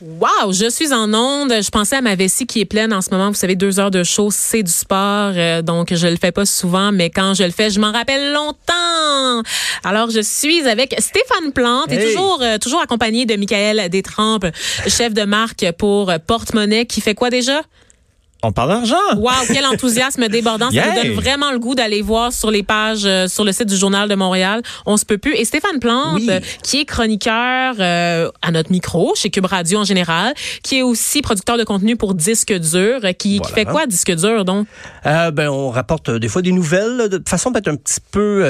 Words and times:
Wow, 0.00 0.52
je 0.52 0.70
suis 0.70 0.92
en 0.92 1.12
onde. 1.12 1.50
Je 1.50 1.70
pensais 1.70 1.96
à 1.96 2.00
ma 2.00 2.14
vessie 2.14 2.46
qui 2.46 2.60
est 2.60 2.64
pleine 2.64 2.92
en 2.92 3.00
ce 3.00 3.10
moment. 3.10 3.28
Vous 3.28 3.34
savez, 3.34 3.56
deux 3.56 3.80
heures 3.80 3.90
de 3.90 4.04
show, 4.04 4.30
c'est 4.30 4.62
du 4.62 4.70
sport. 4.70 5.32
euh, 5.34 5.60
donc, 5.60 5.92
je 5.92 6.06
le 6.06 6.16
fais 6.16 6.30
pas 6.30 6.46
souvent, 6.46 6.92
mais 6.92 7.10
quand 7.10 7.34
je 7.34 7.42
le 7.42 7.50
fais, 7.50 7.68
je 7.70 7.80
m'en 7.80 7.90
rappelle 7.90 8.32
longtemps. 8.32 9.42
Alors, 9.82 10.10
je 10.10 10.20
suis 10.20 10.60
avec 10.68 10.94
Stéphane 11.00 11.52
Plante 11.52 11.90
et 11.90 11.98
toujours, 11.98 12.40
euh, 12.42 12.58
toujours 12.58 12.80
accompagné 12.80 13.26
de 13.26 13.34
Michael 13.34 13.88
Détrempe, 13.88 14.46
chef 14.86 15.14
de 15.14 15.24
marque 15.24 15.66
pour 15.78 16.12
Porte-Monnaie, 16.26 16.86
qui 16.86 17.00
fait 17.00 17.14
quoi 17.14 17.30
déjà? 17.30 17.62
On 18.44 18.52
parle 18.52 18.68
d'argent. 18.70 18.96
Wow, 19.16 19.30
quel 19.52 19.66
enthousiasme 19.72 20.28
débordant. 20.28 20.70
Ça 20.70 20.74
Yeah. 20.76 20.94
nous 20.94 21.02
donne 21.02 21.12
vraiment 21.14 21.50
le 21.50 21.58
goût 21.58 21.74
d'aller 21.74 22.02
voir 22.02 22.32
sur 22.32 22.52
les 22.52 22.62
pages, 22.62 23.04
euh, 23.04 23.26
sur 23.26 23.44
le 23.44 23.50
site 23.50 23.66
du 23.66 23.76
Journal 23.76 24.08
de 24.08 24.14
Montréal. 24.14 24.62
On 24.86 24.96
se 24.96 25.04
peut 25.04 25.18
plus. 25.18 25.34
Et 25.34 25.44
Stéphane 25.44 25.80
Plante, 25.80 26.14
Oui. 26.20 26.28
euh, 26.30 26.38
qui 26.62 26.78
est 26.80 26.84
chroniqueur 26.84 27.74
euh, 27.80 28.30
à 28.42 28.52
notre 28.52 28.70
micro, 28.70 29.12
chez 29.16 29.30
Cube 29.30 29.46
Radio 29.46 29.80
en 29.80 29.84
général, 29.84 30.34
qui 30.62 30.78
est 30.78 30.82
aussi 30.82 31.20
producteur 31.20 31.58
de 31.58 31.64
contenu 31.64 31.96
pour 31.96 32.14
Disque 32.14 32.52
Dur, 32.52 33.00
qui, 33.18 33.40
fait 33.54 33.64
quoi, 33.64 33.86
Disque 33.86 34.14
Dur, 34.14 34.44
donc? 34.44 34.66
Ben, 35.04 35.48
on 35.48 35.70
rapporte 35.70 36.10
des 36.10 36.28
fois 36.28 36.40
des 36.42 36.52
nouvelles 36.52 37.08
de 37.08 37.20
façon 37.28 37.50
peut-être 37.52 37.68
un 37.68 37.76
petit 37.76 37.98
peu 38.12 38.44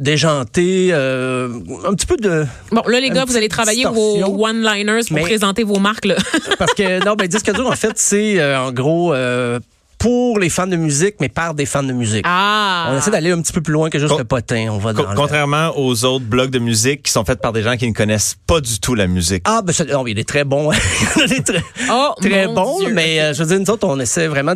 déjantée, 0.00 0.92
un 0.92 1.94
petit 1.94 2.06
peu 2.06 2.16
de 2.16 2.44
Bon, 2.72 2.82
là, 2.86 3.00
les 3.00 3.10
gars, 3.10 3.24
vous 3.24 3.36
allez 3.36 3.48
travailler 3.48 3.84
distorsion. 3.84 4.32
vos 4.36 4.44
one-liners 4.46 5.02
pour 5.06 5.16
Mais- 5.16 5.22
présenter 5.22 5.62
vos 5.62 5.78
marques, 5.78 6.04
là. 6.06 6.16
parce 6.58 6.74
que 6.74 7.04
non, 7.04 7.14
ben 7.14 7.28
disque 7.28 7.52
dur 7.54 7.66
en 7.68 7.72
fait 7.76 7.92
c'est 7.96 8.42
en 8.56 8.72
gros 8.72 8.87
euh, 9.12 9.58
pour 9.98 10.38
les 10.38 10.48
fans 10.48 10.68
de 10.68 10.76
musique, 10.76 11.16
mais 11.20 11.28
par 11.28 11.54
des 11.54 11.66
fans 11.66 11.82
de 11.82 11.92
musique. 11.92 12.24
ah! 12.24 12.88
On 12.92 12.96
essaie 12.98 13.10
d'aller 13.10 13.32
un 13.32 13.40
petit 13.42 13.52
peu 13.52 13.60
plus 13.60 13.72
loin 13.72 13.90
que 13.90 13.98
juste 13.98 14.12
Con- 14.12 14.18
le 14.18 14.24
potin. 14.24 14.68
On 14.70 14.78
va 14.78 14.92
dans 14.92 15.10
le- 15.10 15.16
Contrairement 15.16 15.72
aux 15.76 16.04
autres 16.04 16.24
blogs 16.24 16.50
de 16.50 16.60
musique 16.60 17.02
qui 17.02 17.10
sont 17.10 17.24
faits 17.24 17.40
par 17.40 17.52
des 17.52 17.62
gens 17.64 17.76
qui 17.76 17.88
ne 17.88 17.92
connaissent 17.94 18.36
pas 18.46 18.60
du 18.60 18.78
tout 18.78 18.94
la 18.94 19.08
musique. 19.08 19.42
Ah, 19.46 19.60
ben, 19.64 19.72
ça- 19.72 19.84
non, 19.84 20.06
il 20.06 20.18
est 20.18 20.28
très 20.28 20.44
bon. 20.44 20.70
il 21.26 21.32
est 21.32 21.44
très, 21.44 21.62
Oh, 21.90 22.12
très 22.20 22.46
bon, 22.46 22.78
Dieu. 22.78 22.92
mais 22.94 23.20
euh, 23.20 23.34
je 23.34 23.42
veux 23.42 23.48
dire, 23.48 23.58
nous 23.58 23.70
autres, 23.74 23.88
on 23.88 23.98
essaie 23.98 24.28
vraiment 24.28 24.54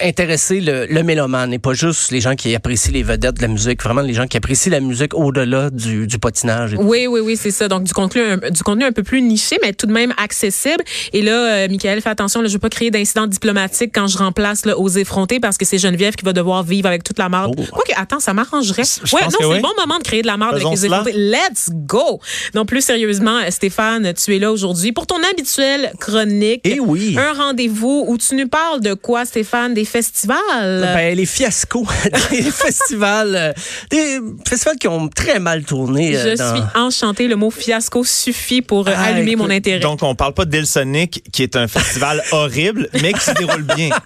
d'intéresser 0.00 0.60
le, 0.60 0.86
le 0.86 1.02
mélomane 1.02 1.52
et 1.52 1.58
pas 1.58 1.72
juste 1.74 2.10
les 2.10 2.20
gens 2.20 2.34
qui 2.34 2.54
apprécient 2.54 2.92
les 2.92 3.02
vedettes 3.02 3.36
de 3.36 3.42
la 3.42 3.48
musique, 3.48 3.82
vraiment 3.82 4.00
les 4.02 4.14
gens 4.14 4.26
qui 4.26 4.36
apprécient 4.36 4.70
la 4.72 4.80
musique 4.80 5.14
au-delà 5.14 5.70
du, 5.70 6.06
du 6.06 6.18
patinage. 6.18 6.74
et 6.74 6.76
tout. 6.76 6.82
Oui, 6.82 7.06
oui, 7.06 7.20
oui, 7.20 7.36
c'est 7.36 7.50
ça. 7.50 7.68
Donc, 7.68 7.84
du 7.84 7.92
contenu, 7.92 8.22
un, 8.22 8.36
du 8.50 8.62
contenu 8.62 8.84
un 8.84 8.92
peu 8.92 9.02
plus 9.02 9.22
niché, 9.22 9.58
mais 9.62 9.72
tout 9.72 9.86
de 9.86 9.92
même 9.92 10.12
accessible. 10.16 10.82
Et 11.12 11.22
là, 11.22 11.32
euh, 11.32 11.68
Michael, 11.68 12.00
fais 12.00 12.10
attention, 12.10 12.40
là, 12.42 12.48
je 12.48 12.52
veux 12.54 12.58
pas 12.58 12.68
créer 12.68 12.90
d'incidents 12.90 13.26
diplomatiques 13.26 13.92
quand 13.94 14.06
je 14.06 14.18
remplace 14.18 14.64
là, 14.66 14.78
aux 14.78 14.88
effrontés 14.88 15.40
parce 15.40 15.56
que 15.58 15.64
c'est 15.64 15.78
Geneviève 15.78 16.14
qui 16.14 16.24
va 16.24 16.32
devoir 16.32 16.62
vivre 16.62 16.88
avec 16.88 17.04
toute 17.04 17.18
la 17.18 17.28
marde. 17.28 17.54
Oh. 17.58 17.62
Quoique, 17.72 17.92
attends, 17.96 18.20
ça 18.20 18.34
m'arrangerait. 18.34 18.82
Ouais, 19.12 19.20
non, 19.22 19.28
que 19.28 19.34
c'est 19.38 19.44
oui. 19.44 19.56
le 19.56 19.62
bon 19.62 19.68
moment 19.78 19.98
de 19.98 20.04
créer 20.04 20.22
de 20.22 20.26
la 20.26 20.36
marde 20.36 20.56
avec 20.56 20.68
les 20.68 20.86
effrontés. 20.86 21.12
Let's 21.14 21.70
go! 21.70 22.20
Donc, 22.54 22.68
plus 22.68 22.82
sérieusement, 22.84 23.38
Stéphane, 23.50 24.12
tu 24.14 24.34
es 24.36 24.38
là 24.38 24.52
aujourd'hui 24.52 24.92
pour 24.92 25.06
ton 25.06 25.16
habituelle 25.30 25.92
chronique. 25.98 26.60
Eh 26.64 26.80
oui. 26.80 27.16
Un 27.18 27.32
rendez-vous 27.32 28.04
où 28.08 28.18
tu 28.18 28.34
nous 28.34 28.48
parles 28.48 28.80
de 28.80 28.94
quoi, 28.94 29.24
Stéphane? 29.24 29.74
Des 29.74 29.81
festivals? 29.84 30.80
Ben, 30.94 31.16
les 31.16 31.26
fiascos 31.26 31.86
des 32.30 32.42
festivals, 32.42 33.34
euh, 33.36 33.52
des 33.90 34.18
festivals 34.48 34.76
qui 34.78 34.88
ont 34.88 35.08
très 35.08 35.38
mal 35.38 35.64
tourné. 35.64 36.16
euh, 36.16 36.32
je 36.32 36.36
dans- 36.36 36.54
suis 36.54 36.64
enchantée. 36.74 37.28
Le 37.28 37.36
mot 37.36 37.50
fiasco 37.50 38.04
suffit 38.04 38.62
pour 38.62 38.88
euh, 38.88 38.92
Ah, 38.96 39.04
allumer 39.06 39.36
mon 39.36 39.50
intérêt. 39.50 39.80
Donc, 39.80 40.02
on 40.02 40.14
parle 40.14 40.34
pas 40.34 40.44
de 40.44 40.62
Sonic, 40.64 41.22
qui 41.32 41.42
est 41.42 41.56
un 41.56 41.68
festival 41.68 42.22
horrible, 42.32 42.88
mais 43.00 43.12
qui 43.12 43.20
se 43.20 43.32
déroule 43.32 43.62
bien. 43.62 43.90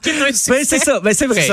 Ben, 0.48 0.62
c'est 0.64 0.78
ça, 0.78 1.00
ben, 1.00 1.12
c'est 1.14 1.26
vrai. 1.26 1.46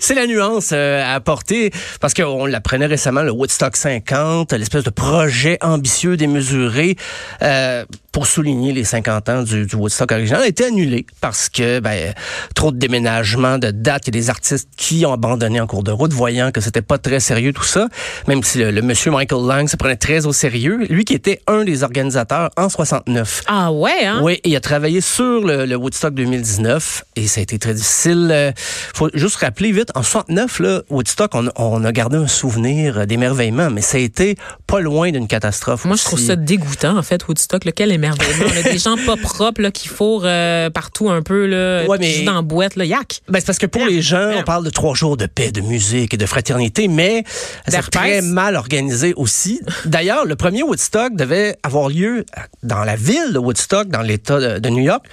C'est 0.00 0.14
la 0.14 0.26
nuance 0.26 0.70
euh, 0.72 1.02
à 1.02 1.14
apporter 1.14 1.70
parce 2.00 2.14
qu'on 2.14 2.46
l'apprenait 2.46 2.86
récemment, 2.86 3.22
le 3.22 3.30
Woodstock 3.32 3.76
50, 3.76 4.52
l'espèce 4.52 4.84
de 4.84 4.90
projet 4.90 5.58
ambitieux 5.62 6.16
démesuré 6.16 6.96
euh, 7.42 7.84
pour 8.10 8.26
souligner 8.26 8.72
les 8.72 8.84
50 8.84 9.28
ans 9.28 9.42
du, 9.42 9.66
du 9.66 9.76
Woodstock 9.76 10.12
original 10.12 10.42
a 10.42 10.46
été 10.46 10.64
annulé 10.66 11.06
parce 11.20 11.48
que 11.48 11.80
ben, 11.80 12.12
trop 12.54 12.70
de 12.72 12.78
déménagements, 12.78 13.58
de 13.62 13.70
dates, 13.70 14.06
il 14.08 14.14
y 14.14 14.18
a 14.18 14.20
des 14.20 14.30
artistes 14.30 14.68
qui 14.76 15.06
ont 15.06 15.12
abandonné 15.12 15.60
en 15.60 15.66
cours 15.66 15.82
de 15.82 15.90
route, 15.90 16.12
voyant 16.12 16.50
que 16.50 16.60
c'était 16.60 16.82
pas 16.82 16.98
très 16.98 17.20
sérieux 17.20 17.52
tout 17.52 17.62
ça, 17.64 17.88
même 18.28 18.42
si 18.42 18.58
le, 18.58 18.70
le 18.70 18.82
monsieur 18.82 19.10
Michael 19.10 19.46
Lang 19.46 19.68
se 19.68 19.76
prenait 19.76 19.96
très 19.96 20.26
au 20.26 20.32
sérieux, 20.32 20.86
lui 20.90 21.04
qui 21.04 21.14
était 21.14 21.40
un 21.46 21.64
des 21.64 21.82
organisateurs 21.82 22.50
en 22.56 22.68
69. 22.68 23.42
Ah 23.46 23.72
ouais, 23.72 24.04
hein? 24.04 24.20
Oui, 24.22 24.40
il 24.44 24.54
a 24.56 24.60
travaillé 24.60 25.00
sur 25.00 25.40
le, 25.44 25.64
le 25.64 25.76
Woodstock 25.76 26.14
2019 26.14 27.04
et 27.16 27.26
ça 27.26 27.40
a 27.40 27.42
été 27.42 27.58
très 27.58 27.74
difficile. 27.74 28.28
Euh, 28.30 28.52
faut 28.94 29.08
juste 29.14 29.36
rappeler 29.36 29.72
vite, 29.72 29.90
en 29.94 30.02
69, 30.02 30.58
là, 30.60 30.82
Woodstock, 30.90 31.30
on, 31.34 31.48
on 31.56 31.84
a 31.84 31.92
gardé 31.92 32.16
un 32.16 32.26
souvenir 32.26 33.06
d'émerveillement, 33.06 33.70
mais 33.70 33.80
ça 33.82 33.96
a 33.98 34.00
été 34.00 34.36
pas 34.66 34.80
loin 34.80 35.10
d'une 35.10 35.26
catastrophe. 35.28 35.84
Moi, 35.84 35.96
je 35.96 36.04
trouve 36.04 36.18
ça 36.20 36.36
dégoûtant, 36.36 36.96
en 36.98 37.02
fait, 37.02 37.26
Woodstock. 37.28 37.64
Là, 37.64 37.72
quel 37.72 37.92
émerveillement. 37.92 38.46
A 38.58 38.62
des 38.62 38.78
gens 38.78 38.96
pas 39.06 39.16
propres 39.16 39.60
là, 39.62 39.70
qui 39.70 39.88
fourrent 39.88 40.22
euh, 40.24 40.70
partout 40.70 41.10
un 41.10 41.22
peu, 41.22 41.46
là, 41.46 41.84
Ouais, 41.86 41.98
mais- 42.00 42.10
juste 42.10 42.24
dans 42.24 42.34
la 42.34 42.42
boîte. 42.42 42.76
Là. 42.76 42.84
Yak! 42.84 43.20
Ben, 43.28 43.40
c'est 43.42 43.46
parce 43.46 43.58
que 43.58 43.66
pour 43.66 43.84
les 43.84 44.02
gens, 44.02 44.30
on 44.36 44.44
parle 44.44 44.64
de 44.64 44.70
trois 44.70 44.94
jours 44.94 45.16
de 45.16 45.26
paix, 45.26 45.50
de 45.50 45.60
musique 45.60 46.14
et 46.14 46.16
de 46.16 46.26
fraternité, 46.26 46.86
mais 46.86 47.24
c'est 47.66 47.82
très 47.90 48.22
mal 48.22 48.54
organisé 48.54 49.14
aussi. 49.14 49.60
D'ailleurs, 49.84 50.24
le 50.26 50.36
premier 50.36 50.62
Woodstock 50.62 51.16
devait 51.16 51.56
avoir 51.64 51.88
lieu 51.88 52.24
dans 52.62 52.84
la 52.84 52.94
ville 52.94 53.32
de 53.32 53.40
Woodstock, 53.40 53.88
dans 53.88 54.00
l'État 54.00 54.38
de, 54.38 54.60
de 54.60 54.68
New 54.68 54.84
York. 54.84 55.04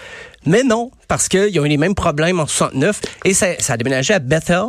Mais 0.45 0.63
non, 0.63 0.89
parce 1.09 1.27
qu'ils 1.27 1.59
ont 1.59 1.65
eu 1.65 1.69
les 1.69 1.77
mêmes 1.77 1.95
problèmes 1.95 2.39
en 2.39 2.47
69 2.47 3.01
et 3.25 3.33
ça, 3.33 3.47
ça 3.59 3.73
a 3.73 3.77
déménagé 3.77 4.13
à 4.13 4.19
Bethel 4.19 4.63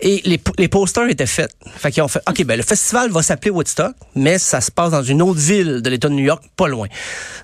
et 0.00 0.20
les, 0.26 0.38
les 0.58 0.68
posters 0.68 1.08
étaient 1.08 1.24
faits. 1.26 1.50
Fait 1.76 1.90
qu'ils 1.90 2.02
ont 2.02 2.08
fait, 2.08 2.20
OK, 2.28 2.44
ben 2.44 2.56
le 2.56 2.62
festival 2.62 3.10
va 3.10 3.22
s'appeler 3.22 3.50
Woodstock, 3.50 3.94
mais 4.14 4.38
ça 4.38 4.60
se 4.60 4.70
passe 4.70 4.90
dans 4.90 5.02
une 5.02 5.22
autre 5.22 5.40
ville 5.40 5.80
de 5.80 5.88
l'État 5.90 6.08
de 6.08 6.14
New 6.14 6.24
York, 6.24 6.42
pas 6.56 6.68
loin. 6.68 6.88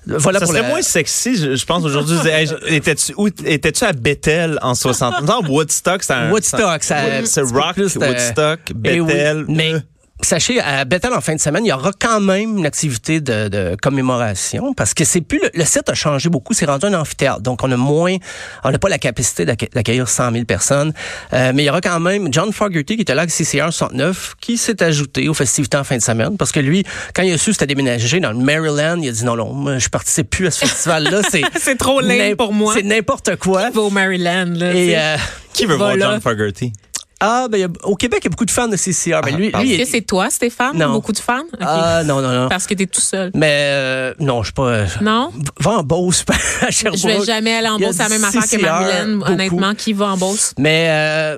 Voilà 0.05 0.39
Ça 0.39 0.45
pour 0.45 0.53
serait 0.53 0.61
la- 0.63 0.69
moins 0.69 0.81
sexy, 0.83 1.35
je, 1.37 1.55
je 1.55 1.65
pense, 1.65 1.83
aujourd'hui. 1.83 2.17
Hey, 2.27 2.47
Étais-tu 2.67 3.13
où- 3.17 3.27
étais-tu 3.27 3.83
à 3.83 3.93
Bethel 3.93 4.59
en 4.61 4.75
60? 4.75 5.23
Non, 5.23 5.41
Woodstock, 5.49 6.03
c'est 6.03 6.13
un... 6.13 6.31
Woodstock, 6.31 6.83
ça- 6.83 6.97
C'est 7.25 7.41
rock, 7.41 7.77
de- 7.77 7.83
Woodstock, 7.83 8.59
oui, 8.69 8.75
Bethel. 9.01 9.45
mais 9.47 9.73
euh, 9.73 9.79
sachez, 10.25 10.59
à 10.59 10.85
Bethel, 10.85 11.13
en 11.13 11.21
fin 11.21 11.35
de 11.35 11.39
semaine, 11.39 11.65
il 11.65 11.69
y 11.69 11.73
aura 11.73 11.91
quand 11.99 12.19
même 12.19 12.57
une 12.57 12.65
activité 12.65 13.21
de, 13.21 13.47
de 13.47 13.75
commémoration 13.81 14.73
parce 14.73 14.93
que 14.93 15.03
c'est 15.05 15.21
plus 15.21 15.39
le, 15.39 15.49
le 15.53 15.65
site 15.65 15.89
a 15.89 15.93
changé 15.93 16.29
beaucoup, 16.29 16.53
c'est 16.53 16.65
rendu 16.65 16.85
un 16.87 16.93
amphithéâtre, 16.93 17.41
donc 17.41 17.63
on 17.63 17.71
a 17.71 17.77
moins, 17.77 18.15
on 18.63 18.71
n'a 18.71 18.79
pas 18.79 18.89
la 18.89 18.97
capacité 18.97 19.45
d'acc- 19.45 19.71
d'accueillir 19.73 20.07
100 20.09 20.31
000 20.31 20.45
personnes, 20.45 20.93
Euh, 21.33 21.51
mais 21.53 21.63
il 21.63 21.65
y 21.65 21.69
aura 21.69 21.81
quand 21.81 21.99
même 21.99 22.27
John 22.31 22.51
Fogerty 22.51 22.95
qui 22.95 23.01
était 23.01 23.15
là 23.15 23.23
avec 23.23 23.31
CCR 23.33 23.71
69 23.71 24.35
qui 24.39 24.57
s'est 24.57 24.81
ajouté 24.83 25.27
aux 25.29 25.33
festivités 25.33 25.77
en 25.77 25.83
fin 25.83 25.97
de 25.97 26.01
semaine 26.01 26.37
parce 26.37 26.51
que 26.51 26.59
lui, 26.59 26.83
quand 27.13 27.23
il 27.23 27.33
a 27.33 27.37
su 27.37 27.47
que 27.51 27.53
c'était 27.53 27.67
déménagé 27.67 28.19
dans 28.19 28.31
le 28.31 28.37
Maryland, 28.37 28.99
il 29.01 29.09
a 29.09 29.11
dit 29.11 29.23
non 29.25 29.35
non, 29.35 29.53
moi, 29.53 29.77
je 29.77 29.89
participe 29.89 30.29
plus 30.29 30.47
à 30.47 30.51
ce 30.51 30.65
festival-là, 30.65 31.21
c'est 31.29 31.41
C'est 31.59 31.77
trop 31.77 32.01
n'im- 32.01 32.35
pour 32.35 32.53
moi. 32.53 32.73
c'est 32.75 32.83
n'importe 32.83 33.35
quoi. 33.37 33.69
Va 33.71 33.81
au 33.81 33.89
Maryland. 33.89 34.53
Là, 34.55 34.73
Et 34.73 34.97
euh, 34.97 35.17
Qui 35.53 35.65
veut 35.65 35.75
voir. 35.75 35.95
John 35.99 36.21
Fogerty? 36.21 36.71
Ah 37.19 37.47
ben 37.49 37.71
au 37.83 37.95
Québec, 37.95 38.19
il 38.21 38.25
y 38.25 38.27
a 38.27 38.29
beaucoup 38.31 38.45
de 38.45 38.51
fans 38.51 38.67
de 38.67 38.75
CCR. 38.75 39.21
Ben, 39.23 39.31
Ah, 39.33 39.37
lui, 39.37 39.49
pardon. 39.49 39.65
lui, 39.65 39.73
Est-ce 39.75 39.83
que 39.83 39.97
c'est 39.97 40.01
toi, 40.01 40.29
Stéphane? 40.29 40.77
Non. 40.77 40.91
Beaucoup 40.91 41.13
de 41.13 41.17
fans? 41.19 41.43
Ah 41.61 42.03
non 42.05 42.21
non 42.21 42.31
non. 42.31 42.49
Parce 42.49 42.67
que 42.67 42.73
t'es 42.73 42.85
tout 42.87 43.01
seul. 43.01 43.31
Mais 43.33 43.67
euh, 43.71 44.13
non, 44.19 44.41
je 44.43 44.47
suis 44.47 44.53
pas. 44.53 44.63
euh, 44.67 44.85
Non? 45.01 45.31
Va 45.59 45.71
en 45.79 45.83
Beauce, 45.83 46.23
à 46.61 46.69
Je 46.69 46.71
Sherbrooke. 46.75 47.03
vais 47.05 47.25
jamais 47.25 47.55
aller 47.55 47.69
en 47.69 47.79
Beauce. 47.79 47.95
C'est 47.95 48.03
la 48.03 48.09
même 48.09 48.23
affaire 48.23 48.41
que 48.43 48.47
CCR, 48.49 48.61
Marilyn, 48.61 49.21
honnêtement. 49.21 49.73
Qui 49.75 49.93
va 49.93 50.07
en 50.07 50.17
Beauce? 50.17 50.53
Mais 50.59 50.87
euh, 50.89 51.37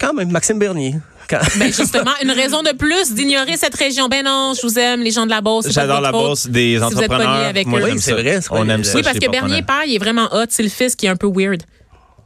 quand 0.00 0.12
même, 0.12 0.30
Maxime 0.30 0.58
Bernier. 0.58 0.94
Ben 1.58 1.72
justement, 1.72 2.10
une 2.22 2.30
raison 2.32 2.62
de 2.62 2.72
plus 2.76 3.14
d'ignorer 3.14 3.56
cette 3.56 3.74
région. 3.74 4.06
Ben 4.08 4.22
non, 4.22 4.52
je 4.54 4.66
vous 4.66 4.78
aime, 4.78 5.00
les 5.00 5.10
gens 5.12 5.24
de 5.24 5.30
la 5.30 5.40
Beauce. 5.40 5.64
c'est 5.66 5.72
pas 5.74 5.82
de 5.82 5.86
J'adore 5.86 6.00
la 6.02 6.12
bourse 6.12 6.46
des 6.46 6.74
Si 6.74 6.76
vous 6.76 6.84
êtes 6.84 7.10
entrepreneurs. 7.10 7.46
avec 7.46 7.66
Moi, 7.66 7.80
eux. 7.80 7.84
Oui, 7.84 8.00
c'est 8.00 8.12
vrai, 8.12 8.40
On 8.50 8.68
aime 8.68 8.84
ça. 8.84 8.96
Oui, 8.98 9.02
parce 9.02 9.18
que 9.18 9.30
Bernier 9.30 9.62
père, 9.62 9.80
il 9.86 9.94
est 9.94 9.98
vraiment 9.98 10.28
hot. 10.34 10.44
C'est 10.50 10.62
le 10.62 10.68
fils 10.68 10.94
qui 10.94 11.06
est 11.06 11.08
un 11.08 11.16
peu 11.16 11.30
weird. 11.34 11.62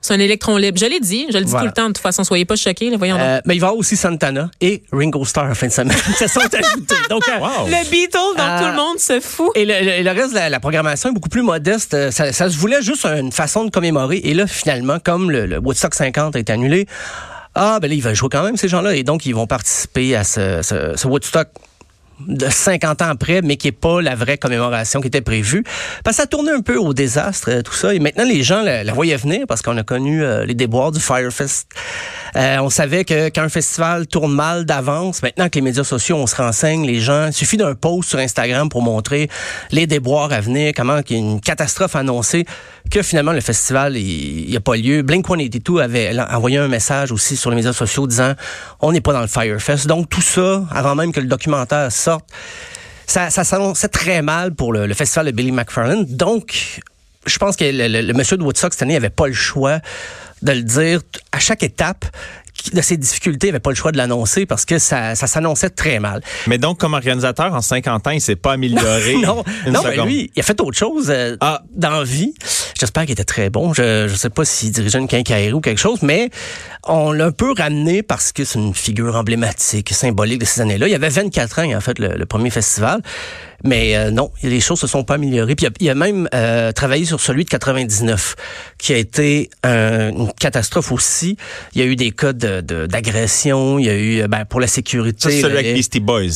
C'est 0.07 0.15
un 0.15 0.21
électron 0.21 0.57
libre. 0.57 0.79
Je 0.79 0.87
l'ai 0.87 1.01
dit, 1.01 1.27
je 1.33 1.39
le 1.39 1.45
dis 1.45 1.51
Voilà. 1.51 1.65
tout 1.65 1.67
le 1.67 1.73
temps. 1.83 1.89
De 1.89 1.93
toute 1.95 1.99
façon, 2.03 2.23
soyez 2.25 2.45
pas 2.45 2.57
choqués. 2.57 2.91
là, 2.91 2.97
voyons 2.97 3.17
donc. 3.17 3.25
Euh, 3.25 3.41
mais 3.45 3.57
il 3.57 3.61
va 3.61 3.67
y 3.67 3.69
avoir 3.69 3.79
aussi 3.79 3.97
Santana 3.97 4.51
et 4.61 4.83
Ringo 4.93 5.25
Starr 5.25 5.51
en 5.51 5.55
fin 5.55 5.67
de 5.67 5.73
semaine. 5.73 5.97
Se 6.19 6.27
sont 6.29 6.41
ajoutés. 6.41 6.95
Donc, 7.11 7.23
euh, 7.29 7.39
Wow. 7.41 7.67
Le 7.67 7.91
Beatles 7.91 8.19
dont 8.37 8.43
Euh, 8.43 8.59
tout 8.61 8.67
le 8.69 8.77
monde 8.77 8.99
se 8.99 9.21
fout. 9.21 9.51
Et 9.55 9.65
le, 9.65 9.75
le- 9.99 10.03
le 10.05 10.11
reste 10.11 10.31
de 10.31 10.37
la, 10.37 10.49
la 10.49 10.61
programmation 10.61 11.11
est 11.11 11.13
beaucoup 11.13 11.29
plus 11.29 11.43
modeste. 11.43 12.11
Ça, 12.11 12.33
ça 12.33 12.49
se 12.51 12.57
voulait 12.57 12.83
juste 12.83 13.05
une 13.05 13.33
façon 13.33 13.65
de 13.65 13.71
commémorer. 13.71 14.19
Et 14.19 14.35
là, 14.35 14.47
finalement, 14.47 14.99
comme 15.03 15.31
le, 15.31 15.47
le 15.47 15.59
Woodstock 15.59 15.95
50 15.95 16.37
a 16.37 16.39
été 16.39 16.53
annulé, 16.53 16.87
ah, 17.55 17.79
ben 17.81 17.89
là, 17.89 17.95
ils 17.95 18.03
veulent 18.03 18.15
jouer 18.15 18.29
quand 18.31 18.43
même, 18.43 18.57
ces 18.57 18.69
gens-là. 18.69 18.95
Et 18.95 19.03
donc, 19.03 19.27
ils 19.27 19.35
vont 19.35 19.47
participer 19.47 20.15
à 20.15 20.25
ce, 20.25 20.61
ce, 20.63 20.93
ce 20.97 21.07
Woodstock 21.09 21.49
de 22.21 22.49
50 22.49 23.03
ans 23.03 23.09
après, 23.09 23.43
mais 23.43 23.57
qui 23.57 23.69
est 23.69 23.73
pas 23.73 24.01
la 24.01 24.15
vraie 24.15 24.39
commémoration 24.39 25.01
qui 25.01 25.09
était 25.09 25.21
prévue. 25.21 25.65
Parce 26.05 26.17
que 26.17 26.23
ça 26.23 26.27
tournait 26.27 26.53
un 26.53 26.61
peu 26.61 26.77
au 26.77 26.95
désastre, 26.95 27.51
euh, 27.51 27.63
tout 27.63 27.75
ça. 27.75 27.95
Et 27.95 27.99
maintenant, 27.99 28.25
les 28.25 28.43
gens 28.43 28.63
la, 28.63 28.85
voyaient 28.93 29.17
venir 29.17 29.47
parce 29.47 29.63
qu'on 29.63 29.77
a 29.77 29.83
connu 29.83 30.23
euh, 30.23 30.45
les 30.45 30.55
déboires 30.55 30.93
du 30.93 31.01
Firefest 31.01 31.69
Euh, 32.35 32.59
on 32.59 32.69
savait 32.69 33.05
que 33.05 33.29
quand 33.29 33.43
un 33.43 33.49
festival 33.49 34.07
tourne 34.07 34.33
mal 34.33 34.67
d'avance, 34.67 35.23
maintenant 35.23 35.49
que 35.49 35.55
les 35.55 35.63
médias 35.63 35.85
sociaux, 35.85 36.17
on 36.17 36.27
se 36.27 36.37
renseigne, 36.37 36.85
les 36.85 37.01
gens, 37.01 37.29
il 37.29 37.33
suffit 37.33 37.57
d'un 37.57 37.75
post 37.75 38.11
sur 38.11 38.19
Instagram 38.19 38.69
pour 38.69 38.83
montrer 38.83 39.31
les 39.71 39.87
déboires 39.87 40.33
à 40.33 40.41
venir, 40.41 40.73
comment 40.77 40.99
il 41.09 41.17
y 41.17 41.19
a 41.19 41.23
une 41.23 41.41
catastrophe 41.41 41.97
annoncée, 41.97 42.45
que 42.91 43.03
finalement 43.03 43.33
le 43.33 43.41
festival, 43.41 43.97
il 43.97 44.49
n'y 44.49 44.57
a 44.57 44.61
pas 44.61 44.77
lieu. 44.77 45.03
Blink-182 45.03 45.83
avait 45.83 46.19
envoyé 46.19 46.59
un 46.59 46.69
message 46.69 47.13
aussi 47.13 47.37
sur 47.37 47.51
les 47.51 47.57
médias 47.57 47.73
sociaux 47.73 48.07
disant, 48.07 48.35
on 48.81 48.93
n'est 48.93 49.01
pas 49.01 49.13
dans 49.13 49.21
le 49.21 49.27
Firefest. 49.27 49.87
Donc 49.87 50.09
tout 50.09 50.23
ça, 50.23 50.65
avant 50.71 50.95
même 50.95 51.13
que 51.13 51.21
le 51.21 51.27
documentaire 51.27 51.91
sorte, 51.93 52.25
ça, 53.07 53.31
ça 53.31 53.45
s'annonçait 53.45 53.89
très 53.89 54.23
mal 54.23 54.55
pour 54.55 54.73
le, 54.73 54.93
festival 54.95 55.27
de 55.27 55.31
Billy 55.31 55.53
McFarland. 55.53 56.05
Donc, 56.09 56.81
je 57.25 57.39
pense 57.39 57.57
que 57.57 57.65
le 57.65 58.13
monsieur 58.13 58.37
de 58.37 58.43
Woodstock 58.43 58.73
cette 58.73 58.83
année 58.83 58.95
n'avait 58.95 59.11
pas 59.11 59.27
le 59.27 59.33
choix 59.33 59.81
de 60.43 60.53
le 60.53 60.63
dire 60.63 61.01
à 61.33 61.39
chaque 61.39 61.63
étape 61.63 62.05
de 62.73 62.81
ses 62.81 62.97
difficultés, 62.97 63.49
il 63.49 63.51
n'avait 63.51 63.61
pas 63.61 63.71
le 63.71 63.77
choix 63.77 63.93
de 63.93 63.97
l'annoncer 63.97 64.47
parce 64.47 64.65
que 64.65 64.79
ça, 64.79 65.15
ça 65.15 65.27
s'annonçait 65.27 65.71
très 65.71 66.01
mal. 66.01 66.23
Mais 66.47 66.59
donc, 66.59 66.79
comme 66.79 66.95
organisateur, 66.95 67.55
en 67.55 67.61
50 67.61 68.07
ans, 68.07 68.11
il 68.11 68.21
s'est 68.21 68.37
pas 68.37 68.53
amélioré. 68.53 69.17
non, 69.23 69.45
non 69.67 69.83
mais 69.85 69.97
lui, 70.05 70.31
il 70.35 70.41
a 70.41 70.43
fait 70.43 70.61
autre 70.61 70.77
chose 70.77 71.07
euh, 71.11 71.37
ah. 71.41 71.63
dans 71.75 72.03
vie. 72.03 72.35
J'espère 72.79 73.05
qu'il 73.05 73.13
était 73.13 73.25
très 73.25 73.51
bon. 73.51 73.73
Je 73.73 74.05
ne 74.05 74.09
sais 74.09 74.31
pas 74.31 74.45
s'il 74.45 74.73
dirigeait 74.73 74.99
une 74.99 75.09
quincaillerie 75.09 75.53
ou 75.53 75.61
quelque 75.61 75.79
chose, 75.79 76.03
mais 76.03 76.31
on 76.85 77.13
l'a 77.13 77.27
un 77.27 77.33
peu 77.33 77.53
ramené 77.57 78.03
parce 78.03 78.33
que 78.33 78.45
c'est 78.45 78.59
une 78.59 78.75
figure 78.75 79.17
emblématique, 79.17 79.93
symbolique 79.93 80.41
de 80.41 80.45
ces 80.45 80.61
années-là. 80.61 80.87
Il 80.87 80.93
y 80.93 80.95
avait 80.95 81.09
24 81.09 81.61
ans, 81.61 81.75
en 81.75 81.81
fait, 81.81 81.99
le, 81.99 82.09
le 82.17 82.27
premier 82.27 82.51
festival. 82.51 83.01
Mais 83.65 83.97
euh, 83.97 84.11
non, 84.11 84.31
les 84.43 84.61
choses 84.61 84.81
se 84.81 84.87
sont 84.87 85.05
pas 85.05 85.15
améliorées. 85.15 85.55
Puis 85.55 85.67
il 85.81 85.89
a, 85.89 85.93
a, 85.93 85.95
même 85.95 86.29
euh, 86.35 86.73
travaillé 86.73 87.05
sur 87.05 87.21
celui 87.21 87.45
de 87.45 87.51
99, 87.51 88.37
qui 88.79 88.93
a 88.93 88.97
été 88.97 89.51
un, 89.63 90.11
une 90.11 90.33
catastrophe 90.33 90.93
aussi. 90.93 91.37
Il 91.75 91.81
y 91.81 91.85
a 91.85 91.87
eu 91.87 91.97
des 91.97 92.11
cas 92.11 92.33
d'agression, 92.33 93.77
de, 93.77 93.81
il 93.81 93.87
y 93.87 93.91
a 93.91 93.97
eu 93.97 94.29
ben, 94.29 94.45
pour 94.45 94.61
la 94.61 94.67
sécurité. 94.67 95.21
Ça, 95.21 95.31
c'est 95.31 95.41
celui 95.41 95.59
avec 95.59 95.75
Beastie 95.75 96.01
Boys. 96.01 96.27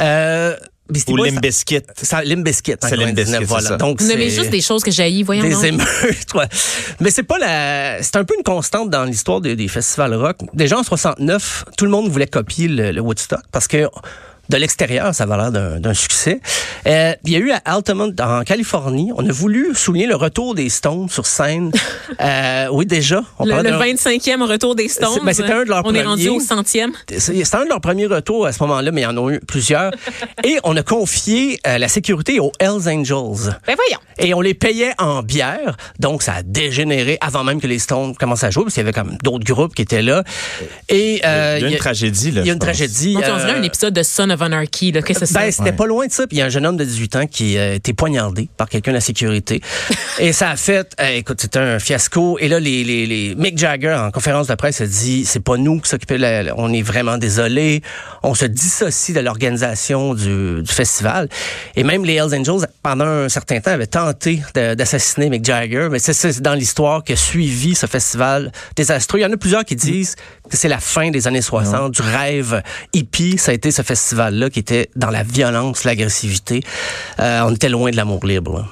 Euh, 0.00 0.56
Beastie 0.88 1.12
Ou. 1.12 1.24
C'est 1.24 1.30
Limp 1.30 1.42
Bizkit. 1.42 1.82
C'est 1.96 2.24
Limp 2.24 2.44
Bizkit, 2.44 3.44
voilà. 3.44 3.76
Donc 3.76 4.00
Vous 4.00 4.08
nommez 4.08 4.30
juste 4.30 4.50
des 4.50 4.60
choses 4.60 4.82
que 4.82 4.90
j'ai 4.90 5.22
voyons 5.22 5.42
Des 5.42 5.66
émeutes, 5.66 5.86
ouais. 6.34 6.46
Mais 7.00 7.10
c'est 7.10 7.22
pas 7.22 7.38
la... 7.38 8.02
C'est 8.02 8.16
un 8.16 8.24
peu 8.24 8.34
une 8.36 8.44
constante 8.44 8.90
dans 8.90 9.04
l'histoire 9.04 9.40
des, 9.40 9.56
des 9.56 9.68
festivals 9.68 10.14
rock. 10.14 10.36
Déjà 10.54 10.78
en 10.78 10.82
69, 10.82 11.64
tout 11.76 11.84
le 11.84 11.90
monde 11.90 12.08
voulait 12.08 12.26
copier 12.26 12.68
le, 12.68 12.92
le 12.92 13.00
Woodstock 13.00 13.42
parce 13.50 13.66
que 13.66 13.88
de 14.48 14.56
l'extérieur, 14.56 15.14
ça 15.14 15.26
va 15.26 15.36
l'air 15.36 15.80
d'un 15.80 15.94
succès. 15.94 16.40
Euh, 16.86 17.14
il 17.24 17.32
y 17.32 17.36
a 17.36 17.38
eu 17.38 17.50
à 17.50 17.60
Altamont, 17.64 18.12
en 18.20 18.42
Californie, 18.42 19.10
on 19.16 19.28
a 19.28 19.32
voulu 19.32 19.74
souligner 19.74 20.06
le 20.06 20.16
retour 20.16 20.54
des 20.54 20.68
Stones 20.68 21.08
sur 21.08 21.26
scène. 21.26 21.72
euh, 22.20 22.68
oui, 22.70 22.86
déjà. 22.86 23.22
On 23.38 23.44
le, 23.44 23.62
le 23.62 23.70
25e 23.70 24.42
retour 24.42 24.74
des 24.74 24.88
Stones. 24.88 25.20
Ben, 25.24 25.32
c'était 25.32 25.52
un 25.52 25.64
de 25.64 25.68
leurs 25.68 25.80
on 25.80 25.82
premiers. 25.84 26.00
est 26.00 26.04
rendu 26.04 26.28
au 26.28 26.40
centième. 26.40 26.92
C'était 27.16 27.56
un 27.56 27.64
de 27.64 27.68
leurs 27.68 27.80
premiers 27.80 28.06
retours 28.06 28.46
à 28.46 28.52
ce 28.52 28.62
moment-là, 28.62 28.90
mais 28.92 29.02
il 29.02 29.04
y 29.04 29.06
en 29.06 29.16
a 29.16 29.30
eu 29.30 29.40
plusieurs. 29.40 29.90
Et 30.44 30.58
on 30.64 30.76
a 30.76 30.82
confié 30.82 31.58
euh, 31.66 31.78
la 31.78 31.88
sécurité 31.88 32.38
aux 32.40 32.52
Hells 32.60 32.88
Angels. 32.88 33.52
Ben 33.66 33.76
voyons. 33.76 33.98
Et 34.18 34.32
on 34.34 34.40
les 34.40 34.54
payait 34.54 34.92
en 34.98 35.22
bière, 35.22 35.76
donc 35.98 36.22
ça 36.22 36.34
a 36.34 36.42
dégénéré 36.42 37.18
avant 37.20 37.44
même 37.44 37.60
que 37.60 37.66
les 37.66 37.78
Stones 37.78 38.14
commencent 38.16 38.44
à 38.44 38.50
jouer, 38.50 38.64
parce 38.64 38.74
qu'il 38.74 38.82
y 38.82 38.86
avait 38.86 38.92
comme 38.92 39.18
d'autres 39.22 39.44
groupes 39.44 39.74
qui 39.74 39.82
étaient 39.82 40.02
là. 40.02 40.24
Et 40.88 41.20
euh, 41.24 41.56
il 41.58 41.64
y 41.64 41.66
a 41.66 41.70
une 41.70 41.76
tragédie 41.76 42.30
là. 42.30 42.40
Il 42.42 42.46
y 42.46 42.50
a 42.50 42.52
une 42.52 42.58
tragédie. 42.58 43.14
Donc, 43.14 43.24
on 43.28 43.36
dirait 43.36 43.58
un 43.58 43.62
épisode 43.62 43.92
de 43.92 44.02
Son 44.02 44.30
of 44.30 44.35
Anarchy. 44.42 44.92
Là. 44.92 45.02
Qu'est-ce 45.02 45.20
que 45.20 45.26
c'est 45.26 45.34
ben, 45.34 45.50
c'était 45.50 45.64
ouais. 45.64 45.72
pas 45.72 45.86
loin 45.86 46.06
de 46.06 46.12
ça. 46.12 46.26
Puis 46.26 46.36
il 46.36 46.40
y 46.40 46.42
a 46.42 46.46
un 46.46 46.50
jeune 46.50 46.66
homme 46.66 46.76
de 46.76 46.84
18 46.84 47.16
ans 47.16 47.26
qui 47.26 47.58
a 47.58 47.74
été 47.74 47.92
poignardé 47.92 48.48
par 48.56 48.68
quelqu'un 48.68 48.92
de 48.92 48.96
la 48.96 49.00
sécurité. 49.00 49.60
et 50.18 50.32
ça 50.32 50.50
a 50.50 50.56
fait, 50.56 50.94
euh, 51.00 51.16
écoute, 51.16 51.40
c'était 51.40 51.58
un 51.58 51.78
fiasco. 51.78 52.38
Et 52.38 52.48
là, 52.48 52.60
les, 52.60 52.84
les, 52.84 53.06
les 53.06 53.34
Mick 53.34 53.58
Jagger 53.58 53.94
en 53.94 54.10
conférence 54.10 54.46
de 54.46 54.54
presse 54.54 54.80
a 54.80 54.86
dit, 54.86 55.24
c'est 55.24 55.40
pas 55.40 55.56
nous 55.56 55.80
qui 55.80 55.88
s'occupons. 55.88 56.16
On 56.56 56.72
est 56.72 56.82
vraiment 56.82 57.18
désolé. 57.18 57.82
On 58.22 58.34
se 58.34 58.46
dissocie 58.46 59.14
de 59.14 59.20
l'organisation 59.20 60.14
du, 60.14 60.62
du, 60.62 60.72
festival. 60.72 61.28
Et 61.74 61.84
même 61.84 62.04
les 62.04 62.14
Hells 62.14 62.34
Angels, 62.34 62.66
pendant 62.82 63.06
un 63.06 63.28
certain 63.28 63.60
temps, 63.60 63.72
avaient 63.72 63.86
tenté 63.86 64.40
d'assassiner 64.54 65.30
Mick 65.30 65.44
Jagger. 65.44 65.88
Mais 65.90 65.98
c'est 65.98 66.40
dans 66.40 66.54
l'histoire 66.54 67.04
qui 67.04 67.12
a 67.12 67.16
suivi 67.16 67.74
ce 67.74 67.86
festival 67.86 68.52
désastreux. 68.74 69.20
Il 69.20 69.22
y 69.22 69.26
en 69.26 69.32
a 69.32 69.36
plusieurs 69.36 69.64
qui 69.64 69.76
disent 69.76 70.16
que 70.48 70.56
c'est 70.56 70.68
la 70.68 70.78
fin 70.78 71.10
des 71.10 71.26
années 71.26 71.42
60, 71.42 71.74
non. 71.74 71.88
du 71.88 72.02
rêve 72.02 72.62
hippie. 72.92 73.38
Ça 73.38 73.50
a 73.52 73.54
été 73.54 73.70
ce 73.70 73.82
festival-là 74.26 74.50
qui 74.50 74.58
était 74.60 74.90
dans 74.96 75.10
la 75.10 75.22
violence, 75.22 75.84
l'agressivité. 75.84 76.62
Euh, 77.20 77.42
on 77.46 77.54
était 77.54 77.68
loin 77.68 77.90
de 77.90 77.96
l'amour 77.96 78.24
libre. 78.26 78.58
Là. 78.58 78.66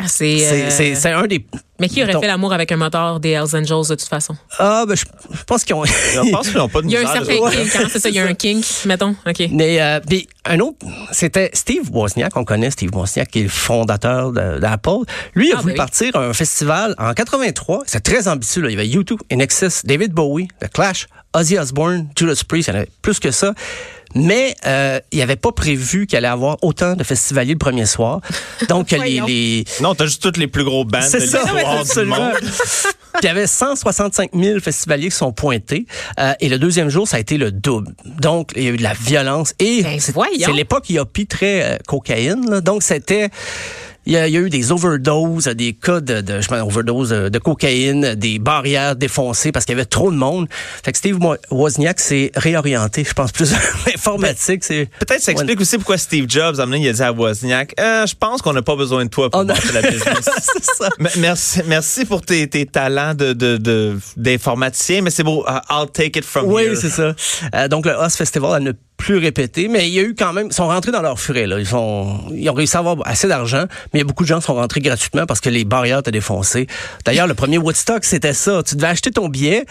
Ah, 0.00 0.08
c'est 0.08 0.38
euh... 0.42 1.16
un 1.16 1.26
des. 1.28 1.46
Mais 1.78 1.88
qui 1.88 2.02
aurait 2.02 2.12
Donc, 2.12 2.22
fait 2.22 2.28
l'amour 2.28 2.52
avec 2.52 2.72
un 2.72 2.76
moteur 2.76 3.20
des 3.20 3.30
Hells 3.30 3.54
Angels 3.54 3.88
de 3.88 3.94
toute 3.94 4.08
façon? 4.08 4.36
Ah, 4.58 4.84
ben, 4.88 4.96
je, 4.96 5.04
je 5.32 5.44
pense 5.44 5.62
qu'ils 5.62 5.74
ont. 5.76 5.84
je 5.84 6.30
pense 6.32 6.48
qu'ils 6.48 6.56
n'ont 6.58 6.68
pas 6.68 6.82
de 6.82 6.86
Il 6.86 6.92
y 6.92 6.96
a 6.96 7.08
un 7.08 7.12
certain 7.12 7.32
kink, 7.50 7.76
hein, 7.76 7.88
c'est 7.92 7.98
ça, 8.00 8.08
il 8.08 8.14
y 8.16 8.18
a 8.18 8.24
un 8.24 8.34
kink, 8.34 8.64
mettons. 8.86 9.14
OK. 9.24 9.42
Mais, 9.52 9.80
euh, 9.80 10.00
puis, 10.04 10.26
un 10.46 10.58
autre, 10.58 10.78
c'était 11.12 11.50
Steve 11.52 11.88
Wozniak, 11.92 12.36
on 12.36 12.44
connaît 12.44 12.72
Steve 12.72 12.90
Wozniak, 12.92 13.30
qui 13.30 13.40
est 13.40 13.44
le 13.44 13.48
fondateur 13.48 14.32
d'Apple. 14.32 15.04
Lui, 15.36 15.48
il 15.48 15.52
a 15.52 15.58
Ah, 15.58 15.60
voulu 15.62 15.74
ben 15.74 15.82
oui. 15.82 15.86
partir 15.86 16.16
à 16.16 16.20
un 16.24 16.32
festival 16.32 16.96
en 16.98 17.12
83. 17.12 17.84
C'est 17.86 18.02
très 18.02 18.26
ambitieux, 18.26 18.62
là. 18.62 18.70
Il 18.70 18.72
y 18.72 18.76
avait 18.76 18.88
YouTube, 18.88 19.20
Inexus, 19.30 19.84
David 19.84 20.12
Bowie, 20.12 20.48
The 20.60 20.72
Clash, 20.72 21.06
Ozzy 21.34 21.56
Osbourne, 21.56 22.08
Judas 22.16 22.42
Priest, 22.48 22.68
il 22.68 22.72
y 22.72 22.74
en 22.74 22.80
avait 22.80 22.90
plus 23.00 23.20
que 23.20 23.30
ça. 23.30 23.54
Mais 24.14 24.54
euh, 24.66 25.00
il 25.12 25.20
avait 25.22 25.36
pas 25.36 25.52
prévu 25.52 26.06
qu'il 26.06 26.16
allait 26.16 26.28
avoir 26.28 26.56
autant 26.62 26.94
de 26.94 27.02
festivaliers 27.04 27.52
le 27.54 27.58
premier 27.58 27.86
soir. 27.86 28.20
Donc 28.68 28.90
les, 28.90 29.20
les 29.26 29.64
Non, 29.80 29.94
t'as 29.94 30.06
juste 30.06 30.22
toutes 30.22 30.36
les 30.36 30.46
plus 30.46 30.64
gros 30.64 30.84
bands 30.84 31.00
de 31.00 31.04
c'est 31.04 31.26
ça, 31.26 31.42
l'histoire 31.42 31.74
du 31.74 31.80
absolument. 31.80 32.16
monde. 32.16 32.34
Puis 32.40 33.22
il 33.22 33.26
y 33.26 33.28
avait 33.28 33.46
165 33.46 34.30
000 34.34 34.60
festivaliers 34.60 35.08
qui 35.08 35.16
sont 35.16 35.32
pointés. 35.32 35.86
Euh, 36.18 36.32
et 36.40 36.48
le 36.48 36.58
deuxième 36.58 36.88
jour, 36.88 37.06
ça 37.06 37.16
a 37.16 37.20
été 37.20 37.36
le 37.38 37.52
double. 37.52 37.94
Donc, 38.04 38.50
il 38.56 38.62
y 38.64 38.66
a 38.66 38.70
eu 38.70 38.76
de 38.76 38.82
la 38.82 38.94
violence. 38.94 39.54
Et 39.58 39.82
Ben, 39.82 39.98
c'est 40.00 40.12
l'époque 40.52 40.90
hippie 40.90 41.26
très 41.26 41.62
euh, 41.62 41.76
cocaïne. 41.86 42.50
là. 42.50 42.60
Donc, 42.60 42.82
c'était... 42.82 43.28
Il 44.06 44.12
y, 44.12 44.16
a, 44.16 44.28
il 44.28 44.34
y 44.34 44.36
a 44.36 44.40
eu 44.40 44.50
des 44.50 44.70
overdoses, 44.72 45.44
des 45.46 45.72
cas 45.72 46.00
de, 46.00 46.20
de 46.20 46.40
je 46.40 46.48
pense, 46.48 46.60
overdose 46.62 47.08
de, 47.10 47.28
de 47.28 47.38
cocaïne, 47.38 48.14
des 48.14 48.38
barrières 48.38 48.96
défoncées 48.96 49.50
parce 49.52 49.64
qu'il 49.64 49.72
y 49.74 49.78
avait 49.78 49.86
trop 49.86 50.10
de 50.10 50.16
monde. 50.16 50.46
Fait 50.84 50.92
que 50.92 50.98
Steve 50.98 51.18
Wozniak 51.50 52.00
s'est 52.00 52.30
réorienté, 52.36 53.04
je 53.04 53.12
pense, 53.14 53.32
plus 53.32 53.52
informatique. 53.94 54.64
C'est 54.64 54.88
Peut-être 54.98 55.20
ça 55.22 55.32
explique 55.32 55.60
aussi 55.60 55.76
pourquoi 55.78 55.98
Steve 55.98 56.26
Jobs, 56.28 56.60
à 56.60 56.64
il 56.76 56.88
a 56.88 56.92
dit 56.92 57.02
à 57.02 57.12
Wozniak, 57.12 57.74
euh, 57.80 58.06
je 58.06 58.14
pense 58.14 58.42
qu'on 58.42 58.52
n'a 58.52 58.62
pas 58.62 58.76
besoin 58.76 59.04
de 59.04 59.10
toi 59.10 59.30
pour 59.30 59.44
monter 59.44 59.72
la 59.72 59.82
business. 59.90 60.28
ça. 60.78 60.88
Merci, 61.18 61.60
merci 61.66 62.04
pour 62.04 62.20
tes, 62.22 62.48
tes 62.48 62.66
talents 62.66 63.14
de, 63.14 63.32
de, 63.32 63.56
de- 63.56 63.98
d'informaticien, 64.16 65.02
mais 65.02 65.10
c'est 65.10 65.22
beau. 65.24 65.44
Uh, 65.48 65.60
I'll 65.70 65.88
take 65.90 66.18
it 66.18 66.24
from 66.24 66.46
Oui, 66.46 66.64
here. 66.64 66.76
c'est 66.76 66.90
ça. 66.90 67.14
Euh, 67.54 67.68
donc 67.68 67.86
le 67.86 67.92
Host 67.92 68.16
Festival 68.16 68.54
à 68.54 68.60
ne 68.60 68.72
plus 68.96 69.18
répéter, 69.18 69.68
mais 69.68 69.88
il 69.88 69.94
y 69.94 69.98
a 69.98 70.02
eu 70.02 70.14
quand 70.14 70.32
même, 70.32 70.48
ils 70.48 70.52
sont 70.52 70.68
rentrés 70.68 70.92
dans 70.92 71.02
leurs 71.02 71.20
frais 71.20 71.46
là. 71.46 71.58
Ils 71.58 71.66
sont, 71.66 72.20
ils 72.32 72.48
ont 72.48 72.54
réussi 72.54 72.76
à 72.76 72.80
avoir 72.80 72.96
assez 73.04 73.28
d'argent, 73.28 73.64
mais 73.92 73.98
il 73.98 73.98
y 73.98 74.02
a 74.02 74.04
beaucoup 74.04 74.22
de 74.22 74.28
gens 74.28 74.38
qui 74.38 74.46
sont 74.46 74.54
rentrés 74.54 74.80
gratuitement 74.80 75.26
parce 75.26 75.40
que 75.40 75.50
les 75.50 75.64
barrières 75.64 75.98
étaient 75.98 76.10
défoncées. 76.10 76.66
D'ailleurs, 77.04 77.26
le 77.26 77.34
premier 77.34 77.58
Woodstock, 77.58 78.04
c'était 78.04 78.32
ça. 78.32 78.62
Tu 78.62 78.76
devais 78.76 78.88
acheter 78.88 79.10
ton 79.10 79.28
billet. 79.28 79.66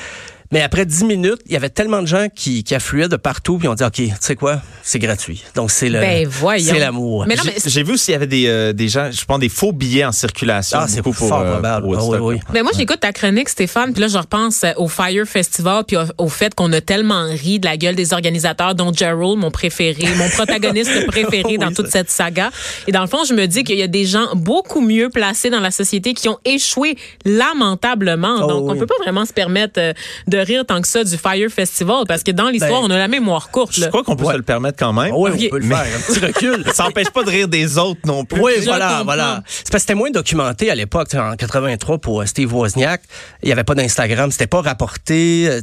Mais 0.51 0.61
après 0.61 0.85
10 0.85 1.05
minutes, 1.05 1.39
il 1.47 1.53
y 1.53 1.55
avait 1.55 1.69
tellement 1.69 2.01
de 2.01 2.07
gens 2.07 2.27
qui, 2.33 2.63
qui 2.63 2.75
affluaient 2.75 3.07
de 3.07 3.15
partout, 3.15 3.57
puis 3.57 3.67
on 3.67 3.73
dit, 3.73 3.83
OK, 3.83 3.93
tu 3.93 4.09
sais 4.19 4.35
quoi, 4.35 4.61
c'est 4.83 4.99
gratuit. 4.99 5.43
Donc, 5.55 5.71
c'est 5.71 5.89
le, 5.89 5.99
Ben, 5.99 6.29
c'est 6.59 6.79
l'amour. 6.79 7.25
Mais 7.27 7.35
mais 7.43 7.53
J'ai 7.65 7.83
vu 7.83 7.93
aussi, 7.93 8.11
il 8.11 8.13
y 8.13 8.15
avait 8.15 8.27
des, 8.27 8.47
euh, 8.47 8.73
des 8.73 8.87
gens, 8.87 9.09
je 9.11 9.25
pense, 9.25 9.39
des 9.39 9.49
faux 9.49 9.71
billets 9.71 10.05
en 10.05 10.11
circulation. 10.11 10.79
Ah, 10.81 10.87
c'est 10.87 11.01
beaucoup 11.01 11.17
pour, 11.17 11.29
fort 11.29 11.41
euh, 11.41 11.53
probable. 11.53 11.85
pour 11.87 11.95
Ah, 11.95 12.03
Woodstock. 12.03 12.21
oui, 12.27 12.35
oui. 12.35 12.41
Mais 12.53 12.61
moi, 12.61 12.71
j'écoute 12.77 12.99
ta 12.99 13.11
chronique, 13.11 13.49
Stéphane, 13.49 13.93
puis 13.93 14.01
là, 14.01 14.07
je 14.07 14.17
repense 14.17 14.63
euh, 14.63 14.71
au 14.77 14.87
Fire 14.87 15.25
Festival, 15.25 15.83
puis 15.87 15.97
au, 15.97 16.01
au 16.17 16.27
fait 16.29 16.53
qu'on 16.53 16.71
a 16.73 16.81
tellement 16.81 17.25
ri 17.29 17.59
de 17.59 17.65
la 17.65 17.77
gueule 17.77 17.95
des 17.95 18.13
organisateurs, 18.13 18.75
dont 18.75 18.91
Gerald, 18.93 19.37
mon 19.37 19.49
préféré, 19.51 20.05
mon 20.17 20.29
protagoniste 20.29 21.05
préféré 21.07 21.57
dans 21.57 21.67
Oui, 21.69 21.73
toute 21.73 21.85
ça. 21.87 21.99
cette 21.99 22.11
saga. 22.11 22.51
Et 22.87 22.91
dans 22.91 23.01
le 23.01 23.07
fond, 23.07 23.23
je 23.27 23.33
me 23.33 23.45
dis 23.47 23.63
qu'il 23.63 23.77
y 23.77 23.83
a 23.83 23.87
des 23.87 24.05
gens 24.05 24.35
beaucoup 24.35 24.81
mieux 24.81 25.09
placés 25.09 25.49
dans 25.49 25.59
la 25.59 25.71
société 25.71 26.13
qui 26.13 26.29
ont 26.29 26.37
échoué 26.45 26.95
lamentablement. 27.25 28.39
Oh, 28.43 28.47
Donc, 28.47 28.69
on 28.69 28.75
peut 28.77 28.85
pas 28.85 28.95
vraiment 29.03 29.25
se 29.25 29.33
permettre 29.33 29.79
euh, 29.79 29.93
de 30.27 30.37
rire 30.43 30.63
tant 30.65 30.81
que 30.81 30.87
ça 30.87 31.03
du 31.03 31.17
Fire 31.17 31.49
Festival, 31.49 32.03
parce 32.07 32.23
que 32.23 32.31
dans 32.31 32.49
l'histoire, 32.49 32.81
Ben, 32.81 32.87
on 32.87 32.91
a 32.91 32.97
la 32.97 33.07
mémoire 33.07 33.49
courte. 33.49 33.73
Je 33.75 33.81
Là. 33.81 33.87
crois 33.87 34.03
qu'on 34.03 34.15
peut 34.15 34.25
Ouais. 34.25 34.33
se 34.33 34.37
le 34.37 34.43
permettre 34.43 34.77
quand 34.77 34.93
même. 34.93 35.13
Oui, 35.15 35.31
on 35.47 35.49
peut 35.49 35.59
le 35.59 35.67
faire. 35.67 35.77
Un 35.79 36.13
petit 36.13 36.19
recul. 36.25 36.63
Ça 36.73 36.83
n'empêche 36.83 37.09
pas 37.09 37.23
de 37.23 37.29
rire 37.29 37.47
des 37.47 37.77
autres 37.77 38.01
non 38.05 38.25
plus. 38.25 38.41
Oui, 38.41 38.53
Je 38.59 38.63
voilà, 38.65 38.87
comprends. 38.89 39.03
voilà. 39.05 39.43
C'est 39.47 39.63
parce 39.63 39.71
que 39.71 39.79
c'était 39.79 39.95
moins 39.95 40.11
documenté 40.11 40.69
à 40.69 40.75
l'époque, 40.75 41.13
en 41.15 41.35
83 41.35 41.97
pour 41.99 42.21
euh, 42.21 42.25
Steve 42.25 42.53
Wozniak. 42.53 43.01
Il 43.41 43.47
n'y 43.47 43.51
avait 43.51 43.63
pas 43.63 43.75
d'Instagram, 43.75 44.31
c'était 44.31 44.47
pas 44.47 44.61
rapporté. 44.61 45.47
Euh, 45.49 45.61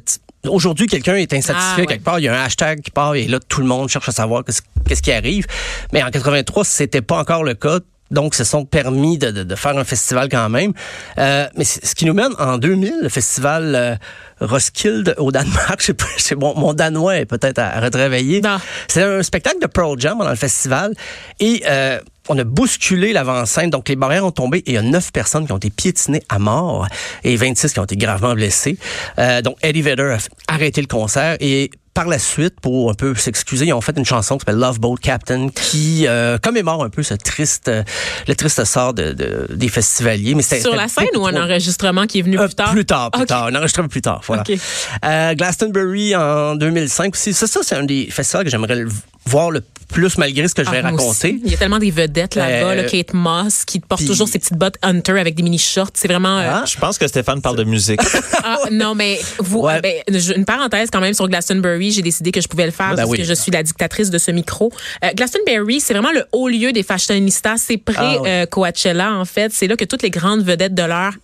Aujourd'hui, 0.49 0.87
quelqu'un 0.87 1.17
est 1.17 1.35
insatisfait 1.35 1.73
Ah, 1.77 1.81
ouais. 1.81 1.87
quelque 1.87 2.03
part, 2.03 2.19
il 2.19 2.23
y 2.25 2.29
a 2.29 2.33
un 2.35 2.45
hashtag 2.45 2.81
qui 2.81 2.91
part 2.91 3.15
et 3.15 3.27
là 3.27 3.39
tout 3.47 3.61
le 3.61 3.67
monde 3.67 3.91
cherche 3.91 4.09
à 4.09 4.13
savoir 4.13 4.43
qu'est-ce 4.43 4.63
qu'est-ce 4.89 5.03
qui 5.03 5.13
arrive. 5.13 5.45
Mais 5.93 6.03
en 6.03 6.09
83, 6.11 6.65
c'était 6.65 7.03
pas 7.03 7.19
encore 7.19 7.45
le 7.45 7.53
cas. 7.53 7.79
Donc 8.11 8.35
se 8.35 8.45
sont 8.45 8.64
permis 8.64 9.19
de, 9.19 9.31
de, 9.31 9.43
de 9.43 9.55
faire 9.55 9.76
un 9.76 9.85
festival 9.85 10.29
quand 10.29 10.49
même. 10.49 10.73
Euh, 11.19 11.47
mais 11.57 11.64
ce 11.64 11.95
qui 11.95 12.05
nous 12.05 12.14
mène 12.14 12.33
en 12.38 12.59
2000, 12.59 12.95
le 13.02 13.09
festival 13.09 13.75
euh, 13.75 13.97
Roskilde 14.40 15.14
au 15.19 15.31
Danemark. 15.31 15.81
Je 15.81 15.87
sais 15.87 16.35
pas, 16.35 16.40
bon, 16.40 16.55
mon 16.57 16.75
danois 16.75 17.17
est 17.17 17.26
peut-être 17.26 17.59
à, 17.59 17.76
à 17.76 17.81
retravailler. 17.81 18.43
C'est 18.88 19.02
un 19.02 19.23
spectacle 19.23 19.61
de 19.61 19.67
Pearl 19.67 19.99
Jam 19.99 20.19
dans 20.19 20.29
le 20.29 20.37
festival 20.37 20.95
et 21.38 21.62
euh, 21.67 22.00
on 22.29 22.38
a 22.38 22.45
bousculé 22.45 23.12
l'avant-scène, 23.12 23.71
donc 23.71 23.88
les 23.88 23.97
barrières 23.97 24.25
ont 24.25 24.31
tombé 24.31 24.59
et 24.59 24.71
il 24.71 24.75
y 24.75 24.79
a 24.79 24.83
neuf 24.83 25.11
personnes 25.12 25.47
qui 25.47 25.52
ont 25.52 25.57
été 25.57 25.71
piétinées 25.71 26.23
à 26.29 26.38
mort 26.38 26.87
et 27.25 27.35
26 27.35 27.73
qui 27.73 27.81
ont 27.81 27.85
été 27.85 27.97
gravement 27.97 28.35
blessées. 28.35 28.79
Euh, 29.19 29.43
donc 29.43 29.57
Eddie 29.62 29.83
Vedder 29.83 30.17
a 30.49 30.55
arrêté 30.55 30.81
le 30.81 30.87
concert 30.87 31.37
et 31.40 31.71
par 31.95 32.07
la 32.07 32.19
suite, 32.19 32.61
pour 32.61 32.91
un 32.91 32.95
peu 32.95 33.15
s'excuser, 33.15 33.67
ils 33.67 33.73
ont 33.73 33.81
fait 33.81 33.97
une 33.97 34.05
chanson 34.05 34.37
qui 34.37 34.41
s'appelle 34.41 34.61
Love 34.61 34.79
Boat 34.79 34.97
Captain, 35.03 35.49
qui 35.49 36.07
euh, 36.07 36.39
commémore 36.39 36.85
un 36.85 36.91
peu 36.91 37.03
ce 37.03 37.15
triste, 37.15 37.69
euh, 37.69 37.83
le 38.29 38.35
triste 38.35 38.65
sort 38.65 38.95
de, 38.95 39.13
de 39.13 39.47
des 39.51 39.69
festivaliers. 39.69 40.35
Mais 40.35 40.43
sur 40.43 40.75
la 40.75 40.89
scène 40.89 41.17
ou 41.17 41.27
un 41.27 41.35
enregistrement 41.35 42.07
qui 42.07 42.21
est 42.21 42.23
venu 42.23 42.39
euh, 42.39 42.47
plus 42.47 42.55
tard? 42.55 42.71
Plus 42.71 42.85
tard, 42.85 43.11
plus 43.11 43.27
tard, 43.27 43.47
un 43.47 43.55
enregistrement 43.55 43.89
plus 43.89 44.03
tard. 44.03 44.21
Voilà. 44.27 44.43
Okay. 44.43 44.59
Euh, 45.05 45.35
Glastonbury 45.35 46.15
en 46.15 46.55
2005 46.55 47.15
aussi. 47.15 47.35
Ça, 47.35 47.47
ça 47.47 47.61
c'est 47.63 47.77
un 47.77 47.85
des 47.85 48.09
festivals 48.11 48.45
que 48.45 48.51
j'aimerais 48.51 48.85
voir 49.27 49.50
le 49.50 49.62
plus 49.91 50.19
malgré 50.19 50.49
ce 50.49 50.55
que 50.55 50.65
je 50.65 50.71
vais 50.71 50.81
ah, 50.83 50.91
raconter. 50.91 51.41
Il 51.45 51.50
y 51.50 51.55
a 51.55 51.59
tellement 51.59 51.79
des 51.79 51.91
vedettes 51.91 52.35
là-bas, 52.35 52.73
euh, 52.73 52.89
Kate 52.89 53.12
Moss 53.12 53.65
qui 53.65 53.81
porte 53.81 54.05
toujours 54.07 54.29
ses 54.29 54.39
petites 54.39 54.57
bottes 54.57 54.77
Hunter 54.83 55.19
avec 55.19 55.35
des 55.35 55.43
mini 55.43 55.59
shorts, 55.59 55.91
c'est 55.95 56.09
vraiment 56.09 56.39
euh, 56.39 56.49
ah, 56.49 56.65
Je 56.67 56.79
pense 56.79 56.99
que 56.99 57.07
Stéphane 57.07 57.43
parle 57.43 57.57
de 57.57 57.65
musique. 57.65 58.00
ah, 58.45 58.59
non 58.71 58.95
mais 58.95 59.21
vous 59.39 59.62
ben, 59.62 59.95
une 60.37 60.45
parenthèse 60.45 60.91
quand 60.91 61.00
même 61.00 61.15
sur 61.15 61.29
Glastonbury, 61.29 61.91
j'ai 61.91 62.03
décidé 62.03 62.33
que 62.33 62.41
je 62.41 62.49
pouvais 62.49 62.67
le 62.67 62.73
faire 62.73 62.95
ben 62.95 63.05
parce 63.05 63.17
que 63.17 63.25
je 63.25 63.35
suis 63.35 63.50
la 63.50 63.62
dictatrice 63.62 64.11
de 64.11 64.19
ce 64.19 64.31
micro. 64.31 64.73
Euh, 65.05 65.09
Glastonbury, 65.15 65.81
c'est 65.81 65.93
vraiment 65.93 66.12
le 66.12 66.25
haut 66.33 66.49
lieu 66.49 66.73
des 66.73 66.83
fashionistas, 66.83 67.59
c'est 67.59 67.79
près 67.79 67.97
ah, 67.99 68.23
euh, 68.27 68.47
Coachella 68.47 69.12
en 69.12 69.25
fait, 69.25 69.53
c'est 69.53 69.67
là 69.67 69.77
que 69.77 69.85
toutes 69.85 70.03
les 70.03 70.11
grandes 70.11 70.43
vedettes 70.43 70.75
de 70.75 70.83
l'heure 70.83 71.15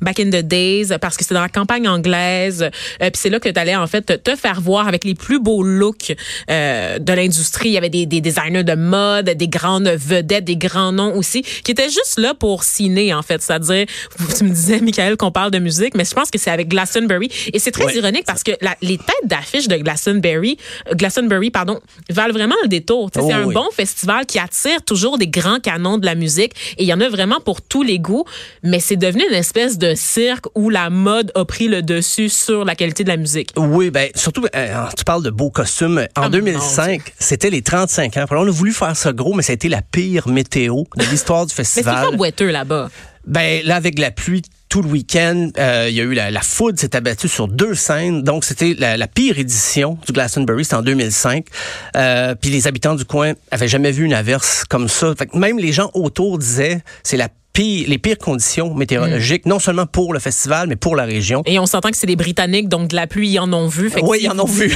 back 0.00 0.20
in 0.20 0.30
the 0.30 0.42
days 0.42 0.88
parce 1.00 1.16
que 1.16 1.24
c'est 1.24 1.34
dans 1.34 1.40
la 1.40 1.48
campagne 1.48 1.88
anglaise 1.88 2.68
puis 2.98 3.10
c'est 3.14 3.30
là 3.30 3.40
que 3.40 3.48
tu 3.48 3.58
allais 3.58 3.76
en 3.76 3.86
fait 3.86 4.02
te, 4.02 4.12
te, 4.14 4.36
faire 4.36 4.60
voir 4.60 4.88
avec 4.88 5.04
les 5.04 5.14
plus 5.14 5.38
beaux 5.40 5.62
looks 5.62 6.14
de 6.48 7.12
l'industrie. 7.12 7.70
Il 7.70 7.72
y 7.72 7.78
avait 7.78 7.90
des, 7.90 8.06
des, 8.06 8.20
designers 8.20 8.64
de 8.64 8.74
mode, 8.74 9.30
des 9.30 9.48
grandes 9.48 9.88
vedettes, 9.88 10.44
des 10.44 10.56
grands 10.56 10.92
noms 10.92 11.14
aussi, 11.16 11.42
qui 11.42 11.72
étaient 11.72 11.88
juste 11.88 12.18
là 12.18 12.34
pour 12.34 12.64
ciné, 12.64 13.14
en 13.14 13.22
fait. 13.22 13.42
C'est-à-dire, 13.42 13.86
tu 14.36 14.44
me 14.44 14.50
disais, 14.50 14.80
Michael, 14.80 15.16
qu'on 15.16 15.30
parle 15.30 15.50
de 15.50 15.58
musique, 15.58 15.94
mais 15.94 16.04
je 16.04 16.14
pense 16.14 16.30
que 16.30 16.38
c'est 16.38 16.50
avec 16.50 16.68
Glastonbury. 16.68 17.30
Et 17.52 17.58
c'est 17.58 17.70
très 17.70 17.94
ironique 17.94 18.24
parce 18.26 18.42
que 18.42 18.52
la, 18.60 18.76
les 18.82 18.98
têtes 18.98 19.24
d'affiche 19.24 19.68
de 19.68 19.76
Glastonbury, 19.76 20.58
Glastonbury, 20.92 21.50
pardon, 21.50 21.80
valent 22.10 22.32
vraiment 22.32 22.56
le 22.62 22.68
détour. 22.68 23.10
c'est 23.12 23.20
oh 23.20 23.32
un 23.32 23.46
bon 23.46 23.68
festival 23.72 24.26
qui 24.26 24.38
attire 24.38 24.82
toujours 24.82 25.18
des 25.18 25.28
grands 25.28 25.60
canons 25.60 25.98
de 25.98 26.06
la 26.06 26.14
musique 26.14 26.52
et 26.78 26.82
il 26.82 26.86
y 26.86 26.92
en 26.92 27.00
a 27.00 27.08
vraiment 27.08 27.40
pour 27.40 27.62
tous 27.62 27.82
les 27.82 27.98
goûts, 27.98 28.24
mais 28.62 28.80
c'est 28.80 28.96
devenu 28.96 29.22
une 29.28 29.35
espèce 29.36 29.78
de 29.78 29.94
cirque 29.94 30.46
où 30.54 30.70
la 30.70 30.90
mode 30.90 31.30
a 31.34 31.44
pris 31.44 31.68
le 31.68 31.82
dessus 31.82 32.28
sur 32.28 32.64
la 32.64 32.74
qualité 32.74 33.04
de 33.04 33.08
la 33.08 33.16
musique? 33.16 33.52
Oui, 33.56 33.90
ben 33.90 34.10
surtout, 34.14 34.44
euh, 34.54 34.84
tu 34.96 35.04
parles 35.04 35.22
de 35.22 35.30
beaux 35.30 35.50
costumes. 35.50 36.06
En 36.16 36.28
2005, 36.28 37.02
ah, 37.04 37.10
c'était 37.18 37.50
les 37.50 37.62
35 37.62 38.16
ans. 38.16 38.26
on 38.30 38.46
a 38.46 38.50
voulu 38.50 38.72
faire 38.72 38.96
ça 38.96 39.12
gros, 39.12 39.34
mais 39.34 39.42
ça 39.42 39.52
a 39.52 39.54
été 39.54 39.68
la 39.68 39.82
pire 39.82 40.28
météo 40.28 40.84
de 40.96 41.04
l'histoire 41.04 41.46
du 41.46 41.54
festival. 41.54 41.94
Mais 41.96 42.04
c'est 42.04 42.10
pas 42.10 42.16
boiteux 42.16 42.50
là-bas. 42.50 42.90
Ben 43.26 43.64
là, 43.64 43.76
avec 43.76 43.98
la 43.98 44.12
pluie 44.12 44.42
tout 44.68 44.82
le 44.82 44.88
week-end, 44.88 45.50
euh, 45.58 45.86
il 45.88 45.94
y 45.96 46.00
a 46.00 46.04
eu 46.04 46.14
la, 46.14 46.30
la 46.30 46.40
foudre 46.40 46.78
s'est 46.78 46.94
abattue 46.94 47.28
sur 47.28 47.48
deux 47.48 47.74
scènes. 47.74 48.22
Donc, 48.22 48.44
c'était 48.44 48.74
la, 48.78 48.96
la, 48.96 49.06
pire 49.08 49.38
édition 49.38 49.98
du 50.06 50.12
Glastonbury. 50.12 50.64
C'était 50.64 50.76
en 50.76 50.82
2005. 50.82 51.46
Euh, 51.96 52.34
puis 52.34 52.50
les 52.50 52.66
habitants 52.66 52.94
du 52.94 53.04
coin 53.04 53.32
avaient 53.50 53.68
jamais 53.68 53.90
vu 53.90 54.04
une 54.04 54.14
averse 54.14 54.64
comme 54.64 54.88
ça. 54.88 55.14
Fait 55.16 55.26
que 55.26 55.36
même 55.36 55.58
les 55.58 55.72
gens 55.72 55.90
autour 55.94 56.38
disaient, 56.38 56.82
c'est 57.02 57.16
la 57.16 57.28
les 57.62 57.98
pires 57.98 58.18
conditions 58.18 58.74
météorologiques, 58.74 59.46
mm. 59.46 59.48
non 59.48 59.58
seulement 59.58 59.86
pour 59.86 60.12
le 60.12 60.18
festival, 60.18 60.68
mais 60.68 60.76
pour 60.76 60.96
la 60.96 61.04
région. 61.04 61.42
Et 61.46 61.58
on 61.58 61.66
s'entend 61.66 61.90
que 61.90 61.96
c'est 61.96 62.06
des 62.06 62.16
Britanniques, 62.16 62.68
donc 62.68 62.88
de 62.88 62.96
la 62.96 63.06
pluie, 63.06 63.30
ils 63.30 63.38
en 63.38 63.52
ont 63.52 63.68
vu. 63.68 63.90
oui, 64.02 64.18
ils 64.22 64.30
en 64.30 64.38
ont 64.38 64.44
vu. 64.44 64.70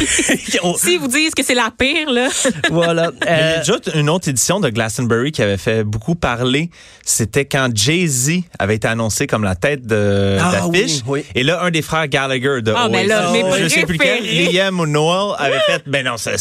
S'ils 0.77 0.99
vous 1.01 1.09
disent 1.09 1.35
que 1.35 1.43
c'est 1.43 1.55
la 1.55 1.71
pire, 1.77 2.11
là. 2.11 2.29
voilà. 2.71 3.11
Il 3.23 3.29
y 3.29 3.31
a 3.31 3.59
déjà 3.59 3.75
une 3.95 4.11
autre 4.11 4.29
édition 4.29 4.61
de 4.61 4.69
Glastonbury 4.69 5.33
qui 5.33 5.43
avait 5.43 5.57
fait 5.57 5.85
beaucoup 5.85 6.15
parler. 6.15 6.71
C'était 7.05 7.45
quand 7.45 7.69
Jay-Z 7.75 8.43
avait 8.59 8.77
été 8.77 8.89
annoncé 8.89 9.27
comme 9.27 9.45
la 9.45 9.55
tête 9.55 9.87
de 9.87 10.39
ah, 10.41 10.53
l'affiche. 10.53 11.01
Et 11.35 11.43
là, 11.43 11.63
un 11.63 11.71
des 11.71 11.83
frères 11.83 12.09
Gallagher 12.09 12.63
de 12.63 12.73
ah, 12.77 12.89
mais 12.91 13.07
là, 13.07 13.31
mais 13.33 13.45
je 13.63 13.69
sais 13.69 13.87
plus 13.87 13.99
quel, 13.99 14.25
Liam 14.53 14.81
ou 14.81 14.87
Noel 14.87 15.35
avait 15.39 15.61
fait, 15.61 15.83
ben 15.87 16.05
non, 16.05 16.17
ça 16.17 16.33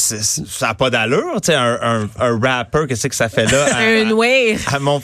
n'a 0.61 0.73
pas 0.73 0.89
d'allure. 0.89 1.41
Tu 1.41 1.47
sais, 1.47 1.55
un, 1.55 1.79
un, 1.81 2.09
un 2.19 2.39
rapper, 2.39 2.85
qu'est-ce 2.87 3.07
que 3.07 3.15
ça 3.15 3.29
fait 3.29 3.45
là? 3.51 3.67
un 3.77 4.05
noir. 4.05 4.27
À 4.67 4.79
mon, 4.79 5.01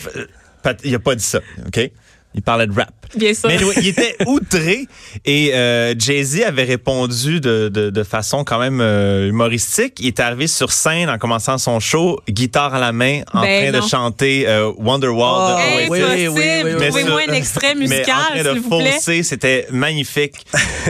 il 0.84 0.95
a 0.95 1.00
pas 1.00 1.15
dit 1.15 1.24
ça, 1.24 1.41
OK? 1.67 1.91
Il 2.35 2.41
parlait 2.41 2.67
de 2.67 2.73
rap. 2.73 2.91
Bien 3.15 3.33
sûr. 3.33 3.47
Mais 3.47 3.57
il 3.77 3.87
était 3.87 4.15
outré 4.25 4.87
et 5.25 5.53
euh, 5.53 5.93
Jay-Z 5.97 6.41
avait 6.41 6.63
répondu 6.63 7.39
de, 7.39 7.69
de, 7.69 7.89
de, 7.89 8.03
façon 8.03 8.43
quand 8.43 8.59
même 8.59 8.81
euh, 8.81 9.29
humoristique. 9.29 9.95
Il 9.99 10.07
est 10.07 10.19
arrivé 10.19 10.47
sur 10.47 10.71
scène 10.71 11.09
en 11.09 11.17
commençant 11.17 11.57
son 11.57 11.79
show, 11.79 12.19
guitare 12.29 12.73
à 12.75 12.79
la 12.79 12.91
main, 12.91 13.21
en 13.33 13.41
ben 13.41 13.71
train 13.71 13.79
de 13.79 13.87
chanter 13.87 14.47
euh, 14.47 14.71
Wonderwall 14.77 15.55
oh, 15.55 15.57
de 15.57 15.89
oui, 15.89 15.99
oui, 16.01 16.27
oui, 16.27 16.41
oui, 16.65 16.87
Trouvez-moi 16.87 17.21
un 17.29 17.33
extrait 17.33 17.75
musical, 17.75 18.15
mais 18.33 18.41
en 18.41 18.43
train 18.43 18.53
de 18.53 18.59
fausser, 18.59 19.23
c'était 19.23 19.67
magnifique. 19.71 20.35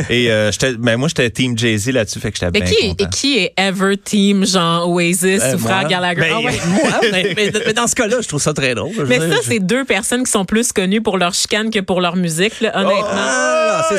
et 0.10 0.32
euh, 0.32 0.52
j'étais, 0.52 0.74
ben 0.74 0.98
moi 0.98 1.08
j'étais 1.08 1.30
team 1.30 1.58
Jay-Z 1.58 1.90
là-dessus, 1.90 2.20
fait 2.20 2.32
que 2.32 2.40
j'étais 2.40 2.60
bien 2.60 2.66
qui, 2.66 2.88
content. 2.90 3.06
Et 3.06 3.10
qui 3.10 3.38
est 3.38 3.54
ever 3.58 3.98
team 3.98 4.46
Jean 4.46 4.88
Oasis 4.88 5.42
euh, 5.44 5.56
ou 5.56 5.60
Frère 5.60 5.88
Gallagher? 5.88 6.22
Ben, 6.22 6.34
ah 6.34 6.40
ouais. 6.40 6.60
moi, 6.68 6.92
mais, 7.12 7.34
mais, 7.36 7.74
dans 7.74 7.88
ce 7.88 7.96
cas-là, 7.96 8.18
je 8.22 8.28
trouve 8.28 8.42
ça 8.42 8.54
très 8.54 8.74
drôle. 8.74 8.94
Mais 9.08 9.20
ça, 9.20 9.38
c'est 9.44 9.60
deux 9.60 9.86
personnes 9.86 10.24
qui 10.24 10.32
sont 10.32 10.46
plus 10.46 10.72
connues 10.72 11.02
pour 11.02 11.18
leur 11.18 11.35
chicane 11.36 11.70
que 11.70 11.80
pour 11.80 12.02
leur 12.02 12.16
musique, 12.16 12.62
là, 12.62 12.72
honnêtement. 12.76 13.06
Ah, 13.12 13.90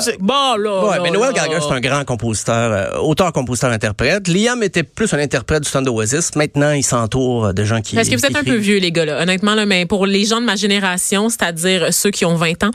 c'est 0.00 0.18
bon, 0.18 0.56
là, 0.56 0.84
ouais, 0.84 1.00
mais 1.02 1.10
Noel 1.10 1.32
Gallagher, 1.32 1.58
c'est 1.60 1.74
un 1.74 1.80
grand 1.80 2.04
compositeur, 2.04 2.72
euh, 2.72 2.98
auteur, 2.98 3.32
compositeur, 3.32 3.70
interprète. 3.70 4.28
Liam 4.28 4.62
était 4.62 4.82
plus 4.82 5.12
un 5.14 5.18
interprète 5.18 5.62
du 5.62 5.68
Stand 5.68 5.88
Oasis. 5.88 6.34
Maintenant, 6.34 6.72
il 6.72 6.82
s'entoure 6.82 7.54
de 7.54 7.64
gens 7.64 7.80
qui. 7.80 7.94
Parce 7.94 8.08
que 8.08 8.16
vous 8.16 8.26
êtes 8.26 8.36
un 8.36 8.44
peu 8.44 8.56
vieux, 8.56 8.78
les 8.78 8.92
gars, 8.92 9.04
là? 9.04 9.22
Honnêtement, 9.22 9.54
là, 9.54 9.64
mais 9.66 9.86
pour 9.86 10.06
les 10.06 10.24
gens 10.24 10.40
de 10.40 10.46
ma 10.46 10.56
génération, 10.56 11.28
c'est-à-dire 11.28 11.92
ceux 11.92 12.10
qui 12.10 12.24
ont 12.24 12.34
20 12.34 12.64
ans, 12.64 12.70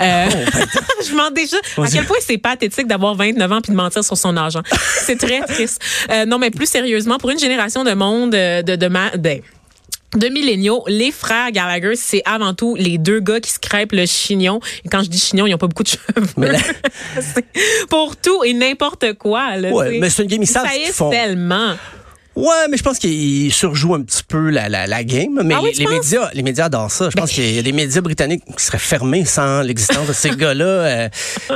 euh, 0.00 0.26
oh, 0.30 0.58
je 1.08 1.14
mens 1.14 1.30
déjà 1.30 1.56
à 1.78 1.86
quel 1.90 2.04
point 2.04 2.18
c'est 2.20 2.38
pathétique 2.38 2.86
d'avoir 2.86 3.14
29 3.14 3.52
ans 3.52 3.60
puis 3.60 3.72
de 3.72 3.76
mentir 3.76 4.04
sur 4.04 4.16
son 4.16 4.36
âge. 4.36 4.56
Hein. 4.56 4.62
C'est 5.04 5.18
très 5.18 5.40
triste. 5.42 5.80
Euh, 6.10 6.24
non, 6.26 6.38
mais 6.38 6.50
plus 6.50 6.66
sérieusement, 6.66 7.18
pour 7.18 7.30
une 7.30 7.38
génération 7.38 7.84
de 7.84 7.92
monde 7.92 8.34
euh, 8.34 8.62
de, 8.62 8.76
de, 8.76 8.86
de, 8.86 9.18
ben, 9.18 9.40
de 10.16 10.28
milléniaux, 10.28 10.84
les 10.88 11.10
frères 11.10 11.50
Gallagher, 11.52 11.96
c'est 11.96 12.22
avant 12.24 12.54
tout 12.54 12.74
les 12.74 12.98
deux 12.98 13.20
gars 13.20 13.40
qui 13.40 13.50
se 13.50 13.58
crêpent 13.58 13.92
le 13.92 14.06
chignon. 14.06 14.60
Et 14.84 14.88
quand 14.88 15.02
je 15.02 15.08
dis 15.08 15.18
chignon, 15.18 15.46
ils 15.46 15.54
ont 15.54 15.58
pas 15.58 15.68
beaucoup 15.68 15.82
de 15.82 15.88
cheveux. 15.88 16.26
pour 17.90 18.16
tout 18.16 18.44
et 18.44 18.52
n'importe 18.52 19.14
quoi. 19.14 19.56
Là, 19.56 19.70
ouais, 19.70 19.98
mais 19.98 20.10
c'est 20.10 20.22
une 20.22 20.28
game, 20.28 20.42
ils 20.42 20.46
savent 20.46 20.68
tellement. 21.10 21.74
Ouais, 22.34 22.68
mais 22.70 22.76
je 22.76 22.82
pense 22.82 22.98
qu'il 22.98 23.52
surjoue 23.52 23.94
un 23.94 24.02
petit 24.02 24.22
peu 24.26 24.50
la, 24.50 24.68
la, 24.68 24.86
la 24.86 25.04
game. 25.04 25.40
Mais 25.44 25.54
ah 25.54 25.60
les, 25.62 25.86
médias, 25.86 26.30
les 26.32 26.42
médias 26.42 26.66
adorent 26.66 26.90
ça. 26.90 27.10
Je 27.10 27.16
pense 27.16 27.28
ben. 27.30 27.34
qu'il 27.34 27.54
y 27.54 27.58
a 27.58 27.62
des 27.62 27.72
médias 27.72 28.00
britanniques 28.00 28.42
qui 28.56 28.64
seraient 28.64 28.78
fermés 28.78 29.24
sans 29.24 29.60
l'existence 29.60 30.08
de 30.08 30.12
ces 30.12 30.30
gars-là. 30.36 30.64
Euh. 30.64 31.08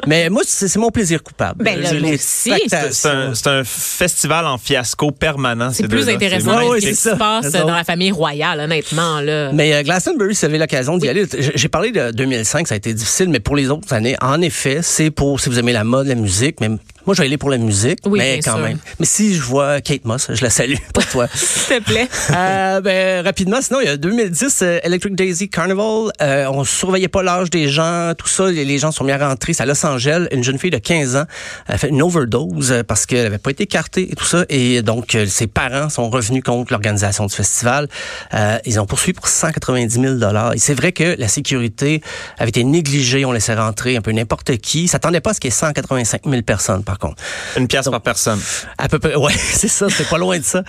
mais 0.07 0.29
moi, 0.29 0.43
c'est 0.45 0.75
mon 0.77 0.91
plaisir 0.91 1.23
coupable. 1.23 1.65
Ben, 1.65 1.81
là, 1.81 1.91
C'est 2.19 3.07
un, 3.07 3.33
un, 3.47 3.65
festival 3.65 4.47
en 4.47 4.59
fiasco 4.59 5.11
permanent. 5.11 5.71
C'est 5.73 5.89
plus 5.89 6.09
intéressant 6.09 6.69
ouais, 6.69 6.81
ce 6.81 6.87
qui 6.89 6.95
se 6.95 7.11
passe 7.11 7.53
dans 7.53 7.75
la 7.75 7.85
famille 7.85 8.13
royale, 8.13 8.61
honnêtement. 8.61 9.21
Là. 9.21 9.53
Mais 9.53 9.75
euh, 9.75 9.83
Glastonbury, 9.83 10.35
si 10.35 10.41
vous 10.41 10.51
avez 10.51 10.59
l'occasion 10.59 10.99
d'y 10.99 11.09
aller, 11.09 11.27
j'ai 11.55 11.69
parlé 11.69 11.91
de 11.91 12.11
2005, 12.11 12.69
ça 12.69 12.75
a 12.75 12.77
été 12.77 12.93
difficile, 12.93 13.29
mais 13.31 13.41
pour 13.41 13.57
les 13.57 13.71
autres 13.71 13.93
années, 13.95 14.17
en 14.21 14.41
effet, 14.43 14.81
c'est 14.83 15.11
pour 15.11 15.41
si 15.41 15.49
vous 15.49 15.59
aimez 15.59 15.73
la 15.73 15.85
mode, 15.85 16.07
la 16.07 16.15
musique, 16.15 16.61
même 16.61 16.79
moi, 17.07 17.15
je 17.15 17.23
vais 17.23 17.27
aller 17.27 17.39
pour 17.39 17.51
la 17.51 17.59
musique, 17.59 18.01
mais 18.11 18.41
quand 18.41 18.59
même. 18.59 18.79
Mais 18.99 19.07
si 19.07 19.35
je 19.35 19.43
vois 19.43 19.81
Kate 19.81 20.05
Moss, 20.05 20.29
je 20.33 20.43
la 20.43 20.51
salue 20.51 20.75
pour 20.93 21.07
toi. 21.07 21.29
S'il 21.35 21.79
te 21.79 21.85
plaît. 21.85 22.09
Euh, 22.37 22.81
ben, 22.81 23.25
rapidement, 23.25 23.63
sinon, 23.63 23.81
il 23.81 23.87
y 23.87 23.91
a 23.91 23.97
2010, 23.97 24.59
euh, 24.63 24.79
Electric 24.83 25.15
Daisy 25.15 25.49
Carnival. 25.49 26.11
Euh, 26.21 26.47
on 26.51 26.65
surveillait 26.65 27.09
pas 27.09 27.23
l'âge 27.23 27.51
des 27.51 27.69
gens, 27.69 28.13
tout 28.17 28.27
ça. 28.29 28.51
Les 28.51 28.79
gens 28.79 28.93
sont 28.93 29.05
mis 29.05 29.13
à 29.13 29.29
rentrer. 29.29 29.53
C'est 29.53 29.63
à 29.63 29.67
Los 29.67 29.85
Angeles. 29.87 30.27
Une 30.33 30.45
jeune 30.45 30.59
fille 30.59 30.71
de 30.71 30.79
15 30.79 31.17
ans 31.17 31.25
a 31.67 31.79
fait 31.79 31.89
une 31.89 32.03
overdose 32.03 32.73
euh, 32.73 32.83
parce 32.83 33.07
qu'elle 33.07 33.27
avait 33.27 33.39
pas 33.39 33.51
été 33.51 33.65
écartée 33.65 34.11
et 34.13 34.15
tout 34.15 34.25
ça. 34.25 34.45
Et 34.49 34.83
donc, 34.83 35.15
euh, 35.15 35.27
ses 35.27 35.47
parents 35.47 35.89
sont 35.89 36.11
revenus 36.11 36.43
contre 36.43 36.73
l'organisation 36.73 37.27
du 37.27 37.35
festival. 37.35 37.89
ils 38.65 38.81
ont 38.81 38.87
poursuivi 38.87 39.15
pour 39.15 39.29
190 39.29 40.01
000 40.01 40.53
Et 40.55 40.59
c'est 40.59 40.75
vrai 40.75 40.93
que 40.93 41.17
la 41.19 41.29
sécurité 41.29 42.03
avait 42.39 42.51
été 42.51 42.65
négligée. 42.65 43.25
On 43.25 43.33
laissait 43.33 43.55
rentrer 43.55 43.97
un 43.97 44.03
peu 44.03 44.13
n'importe 44.13 44.57
qui. 44.59 44.89
Ça 44.89 44.93
s'attendait 44.93 45.21
pas 45.21 45.31
à 45.31 45.35
ce 45.35 45.41
qu'il 45.41 45.49
y 45.49 45.55
ait 45.55 45.57
185 45.57 46.23
000 46.27 46.43
personnes, 46.43 46.83
par 46.83 46.96
par 46.97 47.11
contre. 47.11 47.23
Une 47.57 47.69
pièce 47.69 47.89
par 47.89 48.01
personne. 48.01 48.41
À 48.79 48.89
peu 48.89 48.99
près, 48.99 49.15
ouais, 49.17 49.33
c'est 49.33 49.69
ça, 49.69 49.87
c'est 49.89 50.09
pas 50.09 50.19
loin 50.19 50.39
de 50.39 50.45
ça. 50.45 50.63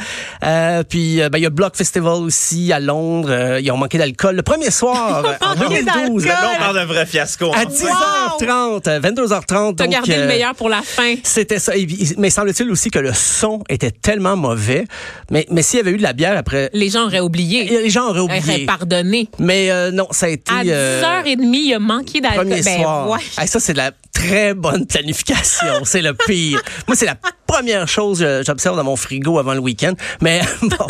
Euh, 0.44 0.84
puis, 0.84 1.18
ben, 1.32 1.38
il 1.38 1.42
y 1.42 1.46
a 1.46 1.50
Block 1.50 1.76
Festival 1.76 2.14
aussi 2.14 2.72
à 2.72 2.80
Londres. 2.80 3.60
ils 3.60 3.72
ont 3.72 3.78
manqué 3.78 3.98
d'alcool. 3.98 4.36
Le 4.36 4.44
premier 4.44 4.72
soir, 4.72 5.24
en 5.42 5.56
2012. 5.56 6.26
Là, 6.26 6.52
on 6.56 6.60
parle 6.60 6.76
d'un 6.76 6.86
vrai 6.86 7.06
fiasco. 7.06 7.52
À 7.54 7.66
10h30, 7.66 9.02
22h30. 9.02 9.76
T'as 9.76 9.88
gardé 9.88 10.18
le 10.18 10.28
meilleur 10.28 10.56
pour 10.56 10.70
la 10.70 10.82
fin. 10.82 11.16
C'était 11.24 11.60
ça. 11.60 11.74
Mais 12.18 12.30
semble-t-il 12.30 12.70
aussi 12.70 12.90
que 12.90 13.00
le 13.00 13.14
son 13.14 13.64
était 13.70 13.92
tellement 13.92 14.36
mauvais. 14.36 14.86
Mais, 15.32 15.46
mais 15.52 15.62
s'il 15.62 15.78
y 15.78 15.82
avait 15.82 15.92
eu 15.92 15.98
de 15.98 16.04
la 16.04 16.14
bière 16.14 16.38
après... 16.38 16.70
Les 16.74 16.90
gens 16.90 17.06
auraient 17.06 17.20
oublié. 17.20 17.66
Les 17.66 17.90
gens 17.90 18.10
auraient 18.10 18.20
oublié. 18.20 18.42
Auraient 18.42 18.66
pardonné. 18.66 19.30
Mais 19.40 19.92
non, 19.92 20.08
ça 20.12 20.28
a 20.28 20.30
été... 20.30 20.52
À 20.52 20.64
10h30, 20.64 21.38
il 21.54 21.74
a 21.74 21.80
manqué 21.80 22.22
d'alcool. 22.22 22.48
Premier 22.48 22.62
ben, 22.62 22.82
soir. 22.82 23.10
Ouais. 23.10 23.48
ça, 23.48 23.60
c'est 23.60 23.74
de 23.74 23.78
la 23.78 23.92
très 24.14 24.54
bonne 24.54 24.86
planification. 24.86 25.68
c'est 25.84 26.02
le 26.02 26.14
pire. 26.26 26.62
Moi, 26.88 26.96
c'est 26.96 27.06
la 27.06 27.18
première 27.46 27.88
chose 27.88 28.20
que 28.20 28.44
j'observe 28.46 28.76
dans 28.76 28.84
mon 28.84 28.96
frigo 28.96 29.40
avant 29.40 29.54
le 29.54 29.60
week-end. 29.60 29.94
Mais 30.22 30.42
bon, 30.62 30.88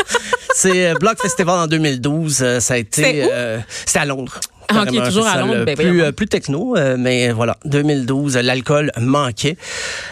c'est 0.54 0.94
Block 0.94 1.20
Festival 1.20 1.58
en 1.58 1.66
2012. 1.66 2.58
Ça 2.60 2.74
a 2.74 2.76
été... 2.76 3.28
C'était 3.84 3.98
à 3.98 4.04
Londres. 4.04 4.40
Ah, 4.70 4.84
ok, 4.86 5.04
toujours 5.04 5.26
à 5.26 5.38
Londres. 5.38 5.64
Ben, 5.64 5.76
plus, 5.76 6.02
euh, 6.02 6.12
plus 6.12 6.26
techno, 6.26 6.76
euh, 6.76 6.96
mais 6.98 7.30
voilà. 7.30 7.56
2012, 7.64 8.36
l'alcool 8.36 8.92
manquait. 9.00 9.56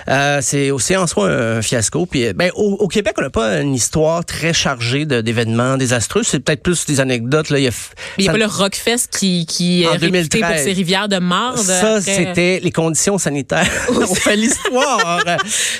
Euh, 0.08 0.38
c'est 0.40 0.70
aussi 0.70 0.96
en 0.96 1.06
soi 1.06 1.28
un 1.28 1.62
fiasco. 1.62 2.06
Puis, 2.06 2.32
ben, 2.32 2.50
au, 2.54 2.88
Québec, 2.88 3.14
on 3.18 3.22
n'a 3.22 3.30
pas 3.30 3.60
une 3.60 3.75
histoire 3.75 4.25
très 4.25 4.54
chargée 4.54 5.04
d'événements 5.04 5.76
désastreux. 5.76 6.22
C'est 6.22 6.40
peut-être 6.40 6.62
plus 6.62 6.86
des 6.86 7.00
anecdotes. 7.00 7.50
Là. 7.50 7.58
Il 7.58 7.64
y 7.64 7.68
a, 7.68 7.72
il 8.16 8.25
y 8.25 8.28
a 8.28 8.32
pas 8.32 8.38
le 8.38 8.46
Rockfest 8.46 9.08
qui, 9.10 9.44
qui 9.44 9.82
est 9.82 9.88
réputé 9.88 10.40
pour 10.40 10.56
ses 10.56 10.72
rivières 10.72 11.08
de 11.08 11.18
marde. 11.18 11.58
Ça, 11.58 12.00
c'était 12.00 12.60
les 12.62 12.72
conditions 12.72 13.18
sanitaires. 13.18 13.70
on 13.90 14.14
fait 14.14 14.36
l'histoire. 14.36 15.22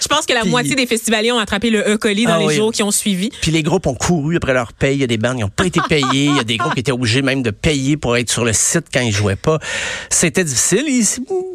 Je 0.03 0.09
pense 0.09 0.27
que 0.27 0.35
la 0.35 0.45
moitié 0.45 0.75
des 0.75 0.87
festivaliers 0.87 1.33
ont 1.33 1.39
attrapé 1.39 1.71
le 1.71 1.81
E. 1.89 1.97
coli 1.97 2.25
dans 2.25 2.35
ah, 2.35 2.49
les 2.49 2.55
jours 2.55 2.73
qui 2.73 2.83
ont 2.83 2.91
suivi. 2.91 3.31
Puis 3.41 3.51
les 3.51 3.63
groupes 3.63 3.87
ont 3.87 3.95
couru 3.95 4.37
après 4.37 4.53
leur 4.53 4.75
paye. 4.75 4.97
Il 4.97 5.01
y 5.01 5.05
a 5.05 5.07
des 5.07 5.19
bandes 5.19 5.37
qui 5.37 5.43
n'ont 5.43 5.49
pas 5.49 5.65
été 5.65 5.81
payées. 5.89 6.27
Il 6.27 6.37
y 6.37 6.41
a 6.41 6.45
des 6.45 6.59
groupes 6.59 6.75
qui 6.75 6.81
étaient 6.81 6.93
obligés 6.93 7.23
même 7.23 7.43
de 7.43 7.51
payer 7.51 7.97
pour 7.97 8.17
être 8.17 8.31
sur 8.31 8.45
le 8.45 8.53
site 8.53 8.66
quand 8.93 9.01
ils 9.01 9.13
jouaient 9.13 9.37
pas. 9.37 9.59
C'était 10.11 10.45
difficile. 10.45 10.85
Ils 10.87 11.07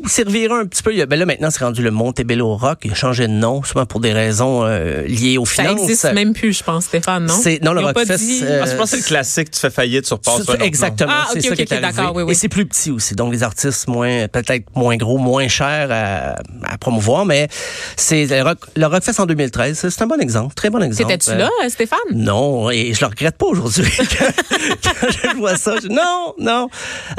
serviraient 0.09 0.61
un 0.61 0.65
petit 0.65 0.83
peu. 0.83 0.91
Ben 1.05 1.17
là, 1.17 1.25
maintenant, 1.25 1.49
c'est 1.51 1.63
rendu 1.63 1.81
le 1.81 1.91
Montebello 1.91 2.55
Rock. 2.55 2.79
Il 2.83 2.91
a 2.91 2.95
changé 2.95 3.27
de 3.27 3.33
nom, 3.33 3.63
souvent 3.63 3.85
pour 3.85 3.99
des 3.99 4.13
raisons 4.13 4.63
euh, 4.63 5.03
liées 5.03 5.37
aux 5.37 5.45
finances. 5.45 5.77
Ça 5.77 5.83
existe 5.83 6.13
même 6.13 6.33
plus, 6.33 6.57
je 6.57 6.63
pense, 6.63 6.85
Stéphane, 6.85 7.25
non? 7.25 7.35
non, 7.61 7.73
le 7.73 7.81
Rockfest. 7.81 8.17
Dit... 8.17 8.41
Euh, 8.43 8.61
ah, 8.63 8.69
je 8.69 8.75
pense 8.75 8.91
que 8.91 8.97
c'est 8.97 9.03
le 9.03 9.07
classique. 9.07 9.51
Tu 9.51 9.59
fais 9.59 9.69
faillite 9.69 10.05
sur 10.05 10.19
passe. 10.19 10.41
Exactement. 10.61 11.11
Ah, 11.13 11.27
c'est 11.33 11.41
ça 11.41 11.55
qui 11.55 11.61
est 11.61 11.81
d'accord. 11.81 12.13
Oui, 12.15 12.23
oui. 12.23 12.31
Et 12.31 12.35
c'est 12.35 12.49
plus 12.49 12.65
petit 12.65 12.91
aussi. 12.91 13.15
Donc, 13.15 13.31
les 13.31 13.43
artistes 13.43 13.87
moins, 13.87 14.27
peut-être 14.27 14.65
moins 14.75 14.97
gros, 14.97 15.17
moins 15.17 15.47
chers 15.47 15.89
à, 15.91 16.77
promouvoir. 16.77 17.25
Mais 17.25 17.47
c'est 17.95 18.25
le, 18.25 18.41
Rock, 18.43 18.59
le 18.75 18.85
Rockfest 18.85 19.19
en 19.19 19.25
2013. 19.25 19.87
C'est 19.89 20.01
un 20.01 20.07
bon 20.07 20.19
exemple. 20.19 20.53
Très 20.55 20.69
bon 20.69 20.81
exemple. 20.81 21.11
C'était-tu 21.11 21.37
là, 21.37 21.49
Stéphane? 21.69 21.99
Non. 22.13 22.69
Et 22.71 22.93
je 22.93 23.01
le 23.01 23.07
regrette 23.07 23.37
pas 23.37 23.45
aujourd'hui. 23.45 23.91
quand, 23.97 25.07
je 25.09 25.37
vois 25.37 25.55
ça. 25.55 25.75
non, 25.89 26.33
non. 26.39 26.69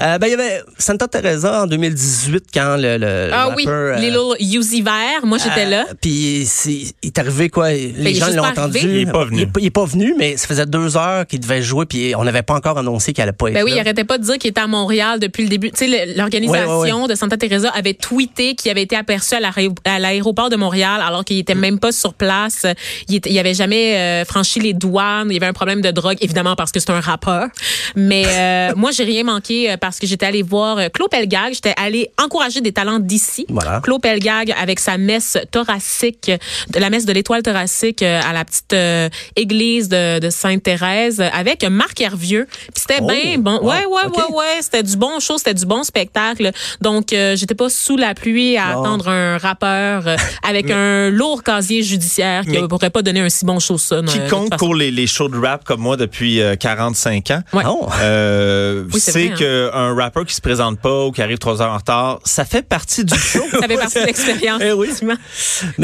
Euh, 0.00 0.18
ben, 0.18 0.26
il 0.26 0.30
y 0.30 0.34
avait 0.34 0.62
Santa 0.78 1.08
Teresa 1.08 1.62
en 1.62 1.66
2018 1.66 2.44
quand 2.52 2.76
le, 2.78 2.96
le 2.98 3.30
ah 3.32 3.50
oui, 3.56 3.64
euh, 3.66 3.96
Little 3.96 4.36
Uzi 4.40 4.82
Vert, 4.82 5.24
moi 5.24 5.38
j'étais 5.38 5.66
là. 5.66 5.84
Euh, 5.88 5.94
puis 6.00 6.48
il 6.66 6.92
est 7.02 7.18
arrivé 7.18 7.50
quoi 7.50 7.70
Les 7.70 7.92
ben, 7.92 8.14
gens 8.14 8.28
l'ont 8.30 8.44
entendu. 8.44 8.78
Il 8.78 9.08
est 9.08 9.12
pas 9.12 9.24
venu. 9.24 9.46
Il, 9.58 9.66
est 9.66 9.70
pas 9.70 9.84
venu, 9.84 10.14
mais 10.18 10.36
ça 10.36 10.46
faisait 10.46 10.66
deux 10.66 10.96
heures 10.96 11.26
qu'il 11.26 11.40
devait 11.40 11.62
jouer, 11.62 11.86
puis 11.86 12.14
on 12.16 12.24
n'avait 12.24 12.42
pas 12.42 12.54
encore 12.54 12.78
annoncé 12.78 13.12
qu'il 13.12 13.22
allait 13.22 13.32
pas 13.32 13.48
être 13.48 13.54
ben 13.54 13.64
oui, 13.64 13.72
il 13.74 13.78
arrêtait 13.78 14.04
pas 14.04 14.18
de 14.18 14.24
dire 14.24 14.38
qu'il 14.38 14.50
était 14.50 14.60
à 14.60 14.66
Montréal 14.66 15.20
depuis 15.20 15.44
le 15.44 15.48
début. 15.48 15.70
Tu 15.70 15.88
sais, 15.88 16.14
l'organisation 16.16 17.06
de 17.06 17.14
Santa 17.14 17.36
Teresa 17.36 17.70
avait 17.70 17.94
tweeté 17.94 18.54
qu'il 18.54 18.70
avait 18.70 18.82
été 18.82 18.96
aperçu 18.96 19.34
à 19.34 19.98
l'aéroport 19.98 20.50
de 20.50 20.56
Montréal 20.56 21.00
alors 21.04 21.24
qu'il 21.24 21.38
était 21.38 21.54
même 21.54 21.78
pas 21.78 21.92
sur 21.92 22.14
place. 22.14 22.66
Il, 23.08 23.16
était, 23.16 23.38
avait 23.38 23.54
jamais 23.54 23.96
euh, 23.96 24.24
franchi 24.24 24.60
les 24.60 24.72
douanes. 24.72 25.28
Il 25.30 25.34
y 25.34 25.36
avait 25.36 25.46
un 25.46 25.52
problème 25.52 25.80
de 25.80 25.90
drogue, 25.90 26.16
évidemment 26.20 26.56
parce 26.56 26.72
que 26.72 26.80
c'est 26.80 26.90
un 26.90 27.00
rappeur. 27.00 27.48
Mais 27.96 28.72
moi 28.76 28.90
j'ai 28.90 29.04
rien 29.04 29.24
manqué 29.24 29.71
parce 29.80 29.98
que 29.98 30.06
j'étais 30.06 30.26
allée 30.26 30.42
voir 30.42 30.78
Claude 30.92 31.10
Pelgag. 31.10 31.54
J'étais 31.54 31.74
allée 31.76 32.10
encourager 32.22 32.60
des 32.60 32.72
talents 32.72 32.98
d'ici. 32.98 33.46
Voilà. 33.48 33.80
Claude 33.82 34.00
Pelgag 34.00 34.54
avec 34.60 34.80
sa 34.80 34.98
messe 34.98 35.38
thoracique, 35.50 36.30
de 36.70 36.80
la 36.80 36.90
messe 36.90 37.04
de 37.04 37.12
l'étoile 37.12 37.42
thoracique 37.42 38.02
euh, 38.02 38.20
à 38.24 38.32
la 38.32 38.44
petite 38.44 38.72
euh, 38.72 39.08
église 39.36 39.88
de, 39.88 40.18
de 40.18 40.30
Sainte-Thérèse 40.30 41.20
avec 41.32 41.64
Marc 41.64 42.00
Hervieux. 42.00 42.46
Puis 42.50 42.84
c'était 42.88 43.00
oh, 43.02 43.06
bien 43.06 43.38
bon. 43.38 43.58
ouais, 43.62 43.84
ouais, 43.84 44.06
ouais, 44.06 44.34
ouais. 44.34 44.58
C'était 44.60 44.82
du 44.82 44.96
bon 44.96 45.20
show, 45.20 45.38
c'était 45.38 45.54
du 45.54 45.66
bon 45.66 45.82
spectacle. 45.82 46.50
Donc, 46.80 47.12
euh, 47.12 47.36
j'étais 47.36 47.54
pas 47.54 47.68
sous 47.68 47.96
la 47.96 48.14
pluie 48.14 48.56
à 48.56 48.70
attendre 48.70 49.08
un 49.08 49.38
rappeur 49.38 50.04
avec 50.42 50.70
un 50.70 51.10
lourd 51.10 51.42
casier 51.42 51.82
judiciaire 51.82 52.44
qui 52.44 52.60
ne 52.60 52.66
pourrait 52.66 52.90
pas 52.90 53.02
donner 53.02 53.20
un 53.20 53.28
si 53.28 53.44
bon 53.44 53.58
show 53.58 53.78
ça. 53.78 54.00
Quiconque 54.02 54.56
pour 54.56 54.74
les, 54.74 54.90
les 54.90 55.06
shows 55.06 55.28
de 55.28 55.38
rap 55.38 55.64
comme 55.64 55.80
moi 55.80 55.96
depuis 55.96 56.40
45 56.60 57.30
ans, 57.30 57.42
ouais. 57.52 57.64
euh, 58.02 58.84
oui, 58.92 59.00
c'est 59.00 59.30
hein. 59.30 59.61
Qu'un 59.70 59.94
rappeur 59.94 60.24
qui 60.24 60.34
se 60.34 60.40
présente 60.40 60.80
pas 60.80 61.04
ou 61.04 61.12
qui 61.12 61.22
arrive 61.22 61.38
trois 61.38 61.62
heures 61.62 61.72
en 61.72 61.78
retard, 61.78 62.20
ça 62.24 62.44
fait 62.44 62.62
partie 62.62 63.04
du 63.04 63.16
show. 63.16 63.42
ça 63.50 63.66
fait 63.66 63.76
partie 63.76 64.00
de 64.00 64.06
l'expérience. 64.06 64.62
Eh 64.64 64.72
oui. 64.72 64.90
Mais... 65.02 65.16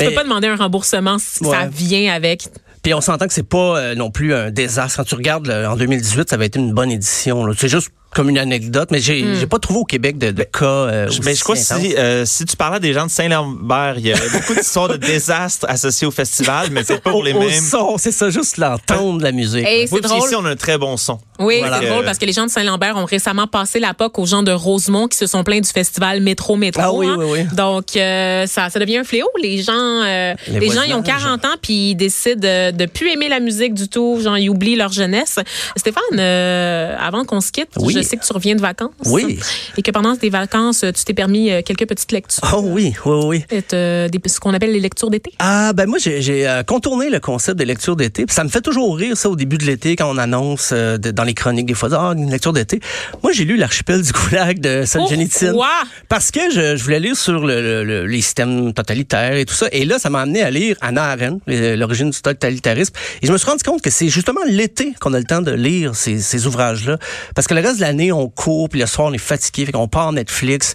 Tu 0.04 0.08
peux 0.08 0.14
pas 0.14 0.24
demander 0.24 0.48
un 0.48 0.56
remboursement 0.56 1.18
si 1.18 1.44
ça 1.44 1.66
vient 1.66 2.12
avec. 2.12 2.48
Puis 2.82 2.94
on 2.94 3.00
s'entend 3.00 3.26
que 3.26 3.32
c'est 3.32 3.48
pas 3.48 3.78
euh, 3.78 3.94
non 3.94 4.10
plus 4.10 4.34
un 4.34 4.50
désastre. 4.50 4.98
Quand 4.98 5.04
tu 5.04 5.14
regardes 5.14 5.50
en 5.50 5.76
2018, 5.76 6.30
ça 6.30 6.36
va 6.36 6.44
être 6.44 6.56
une 6.56 6.72
bonne 6.72 6.90
édition. 6.90 7.46
C'est 7.56 7.68
juste 7.68 7.90
comme 8.10 8.30
une 8.30 8.38
anecdote, 8.38 8.88
mais 8.90 9.00
j'ai 9.00 9.22
hmm. 9.22 9.46
pas 9.46 9.58
trouvé 9.58 9.80
au 9.80 9.84
Québec 9.84 10.18
de, 10.18 10.30
de 10.30 10.42
cas. 10.42 10.64
Euh, 10.64 11.10
mais 11.24 11.34
je 11.34 11.42
crois 11.44 11.56
que 11.56 11.60
si, 11.60 11.94
euh, 11.96 12.24
si 12.24 12.44
tu 12.44 12.56
parlais 12.56 12.80
des 12.80 12.92
gens 12.92 13.06
de 13.06 13.10
Saint-Lambert, 13.10 13.94
il 13.98 14.06
y 14.06 14.12
avait 14.12 14.30
beaucoup 14.30 14.54
d'histoires 14.54 14.88
de 14.88 14.96
désastres 14.96 15.66
associés 15.68 16.06
au 16.06 16.10
festival, 16.10 16.68
mais 16.70 16.84
c'est 16.84 17.00
pas 17.00 17.10
pour 17.10 17.22
les 17.22 17.32
au, 17.32 17.40
mêmes. 17.40 17.62
son, 17.62 17.98
c'est 17.98 18.12
ça, 18.12 18.30
juste 18.30 18.56
l'entendre 18.56 19.18
de 19.18 19.24
la 19.24 19.32
musique. 19.32 19.66
Et 19.66 19.86
c'est 19.86 20.00
drôle. 20.00 20.26
Ici, 20.26 20.34
on 20.34 20.44
a 20.44 20.50
un 20.50 20.56
très 20.56 20.78
bon 20.78 20.96
son. 20.96 21.18
Oui, 21.38 21.62
c'est 21.62 21.88
drôle 21.88 22.04
parce 22.04 22.18
que 22.18 22.24
les 22.24 22.32
gens 22.32 22.46
de 22.46 22.50
Saint-Lambert 22.50 22.96
ont 22.96 23.04
récemment 23.04 23.46
passé 23.46 23.78
la 23.78 23.94
POC 23.94 24.18
aux 24.18 24.26
gens 24.26 24.42
de 24.42 24.50
Rosemont 24.50 25.06
qui 25.06 25.16
se 25.16 25.26
sont 25.26 25.44
plaints 25.44 25.60
du 25.60 25.70
festival 25.70 26.20
Métro 26.20 26.56
Métro. 26.56 26.82
Ah 26.82 26.92
oui, 26.92 27.06
hein. 27.06 27.16
oui, 27.18 27.26
oui. 27.30 27.44
Donc 27.54 27.96
euh, 27.96 28.46
ça, 28.46 28.70
ça 28.70 28.78
devient 28.80 28.98
un 28.98 29.04
fléau. 29.04 29.28
Les 29.40 29.62
gens, 29.62 29.72
euh, 29.72 30.34
les, 30.48 30.70
gens, 30.70 30.82
ils 30.82 30.94
ont 30.94 31.02
40 31.02 31.44
ans 31.44 31.48
puis 31.62 31.90
ils 31.90 31.94
décident 31.94 32.40
de, 32.40 32.72
de 32.72 32.86
plus 32.86 33.10
aimer 33.10 33.28
la 33.28 33.38
musique 33.38 33.74
du 33.74 33.88
tout. 33.88 34.18
Genre, 34.20 34.36
ils 34.36 34.50
oublient 34.50 34.76
leur 34.76 34.90
jeunesse. 34.90 35.38
Stéphane, 35.76 36.02
euh, 36.18 36.96
avant 36.98 37.24
qu'on 37.24 37.40
se 37.40 37.52
quitte, 37.52 37.68
je 37.98 38.08
sais 38.08 38.16
que 38.16 38.24
tu 38.24 38.32
reviens 38.32 38.54
de 38.54 38.60
vacances. 38.60 38.92
Oui. 39.06 39.38
Et 39.76 39.82
que 39.82 39.90
pendant 39.90 40.16
tes 40.16 40.30
vacances, 40.30 40.84
tu 40.94 41.04
t'es 41.04 41.14
permis 41.14 41.50
euh, 41.50 41.62
quelques 41.62 41.86
petites 41.86 42.12
lectures. 42.12 42.42
Oh 42.54 42.62
oui, 42.62 42.94
oui, 43.04 43.24
oui. 43.24 43.44
Et 43.50 43.62
ce 43.70 44.40
qu'on 44.40 44.54
appelle 44.54 44.72
les 44.72 44.80
lectures 44.80 45.10
d'été. 45.10 45.32
Ah, 45.38 45.72
ben 45.72 45.86
moi, 45.86 45.98
j'ai 45.98 46.48
euh, 46.48 46.62
contourné 46.62 47.10
le 47.10 47.20
concept 47.20 47.58
des 47.58 47.64
lectures 47.64 47.96
d'été. 47.96 48.24
Ça 48.28 48.44
me 48.44 48.48
fait 48.48 48.60
toujours 48.60 48.96
rire, 48.96 49.16
ça, 49.16 49.28
au 49.30 49.36
début 49.36 49.58
de 49.58 49.64
l'été, 49.64 49.96
quand 49.96 50.10
on 50.10 50.18
annonce 50.18 50.70
euh, 50.72 50.98
dans 50.98 51.24
les 51.24 51.34
chroniques, 51.34 51.66
des 51.66 51.74
fois, 51.74 51.88
ah, 51.92 52.12
une 52.16 52.30
lecture 52.30 52.52
d'été. 52.52 52.80
Moi, 53.22 53.32
j'ai 53.32 53.44
lu 53.44 53.56
L'archipel 53.56 54.02
du 54.02 54.12
Goulag 54.12 54.60
de 54.60 54.84
Solzhenitsyn. 54.84 55.50
Pourquoi? 55.50 55.68
Parce 56.08 56.30
que 56.30 56.40
je, 56.50 56.76
je, 56.76 56.84
voulais 56.84 57.00
lire 57.00 57.16
sur 57.16 57.44
le, 57.44 58.06
les 58.06 58.20
systèmes 58.20 58.72
totalitaires 58.72 59.34
et 59.34 59.44
tout 59.44 59.54
ça. 59.54 59.66
Et 59.72 59.84
là, 59.84 59.98
ça 59.98 60.10
m'a 60.10 60.20
amené 60.20 60.42
à 60.42 60.50
lire 60.50 60.76
Anna 60.80 61.04
Arendt, 61.04 61.40
l'origine 61.76 62.10
du 62.10 62.20
totalitarisme. 62.20 62.94
Et 63.22 63.26
je 63.26 63.32
me 63.32 63.38
suis 63.38 63.48
rendu 63.48 63.64
compte 63.64 63.82
que 63.82 63.90
c'est 63.90 64.08
justement 64.08 64.40
l'été 64.46 64.94
qu'on 65.00 65.12
a 65.14 65.18
le 65.18 65.24
temps 65.24 65.42
de 65.42 65.50
lire 65.50 65.96
ces, 65.96 66.20
ces 66.20 66.46
ouvrages-là. 66.46 66.98
Parce 67.34 67.46
que 67.46 67.54
le 67.54 67.60
reste 67.60 67.76
de 67.76 67.82
l'année, 67.88 68.12
on 68.12 68.28
court, 68.28 68.68
puis 68.68 68.80
le 68.80 68.86
soir, 68.86 69.08
on 69.08 69.12
est 69.12 69.18
fatigué, 69.18 69.64
fait 69.64 69.72
qu'on 69.72 69.88
part 69.88 70.12
Netflix, 70.12 70.74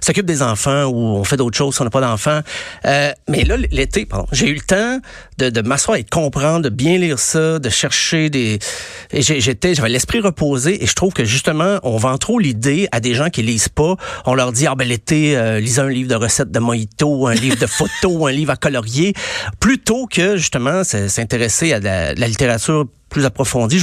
s'occupe 0.00 0.24
des 0.24 0.42
enfants 0.42 0.84
ou 0.84 0.96
on 0.96 1.24
fait 1.24 1.36
d'autres 1.36 1.56
choses 1.56 1.74
si 1.74 1.82
on 1.82 1.84
n'a 1.84 1.90
pas 1.90 2.00
d'enfants. 2.00 2.40
Euh, 2.86 3.12
mais 3.28 3.44
là, 3.44 3.56
l'été, 3.70 4.08
j'ai 4.32 4.48
eu 4.48 4.54
le 4.54 4.60
temps 4.60 5.00
de, 5.38 5.60
m'asseoir 5.60 5.98
et 5.98 6.02
de 6.02 6.10
comprendre, 6.10 6.62
de 6.62 6.68
bien 6.70 6.96
lire 6.98 7.18
ça, 7.18 7.58
de 7.58 7.68
chercher 7.68 8.30
des... 8.30 8.58
Et 9.12 9.22
j'étais, 9.22 9.74
j'avais 9.74 9.90
l'esprit 9.90 10.20
reposé 10.20 10.82
et 10.82 10.86
je 10.86 10.94
trouve 10.94 11.12
que 11.12 11.24
justement, 11.24 11.78
on 11.82 11.98
vend 11.98 12.16
trop 12.16 12.38
l'idée 12.38 12.88
à 12.92 13.00
des 13.00 13.14
gens 13.14 13.28
qui 13.28 13.42
lisent 13.42 13.68
pas. 13.68 13.96
On 14.24 14.34
leur 14.34 14.52
dit, 14.52 14.66
ah 14.66 14.74
ben 14.74 14.88
l'été, 14.88 15.36
euh, 15.36 15.60
lisez 15.60 15.82
un 15.82 15.88
livre 15.88 16.08
de 16.08 16.14
recettes 16.14 16.50
de 16.50 16.58
mojito, 16.58 17.26
un 17.26 17.34
livre 17.34 17.58
de 17.58 17.66
photos, 17.66 18.28
un 18.28 18.32
livre 18.32 18.52
à 18.52 18.56
colorier, 18.56 19.12
plutôt 19.60 20.06
que 20.06 20.36
justement 20.36 20.82
s'intéresser 20.84 21.72
à 21.74 21.80
la 21.80 22.26
littérature 22.26 22.86
plus 23.14 23.24
approfondie. 23.24 23.80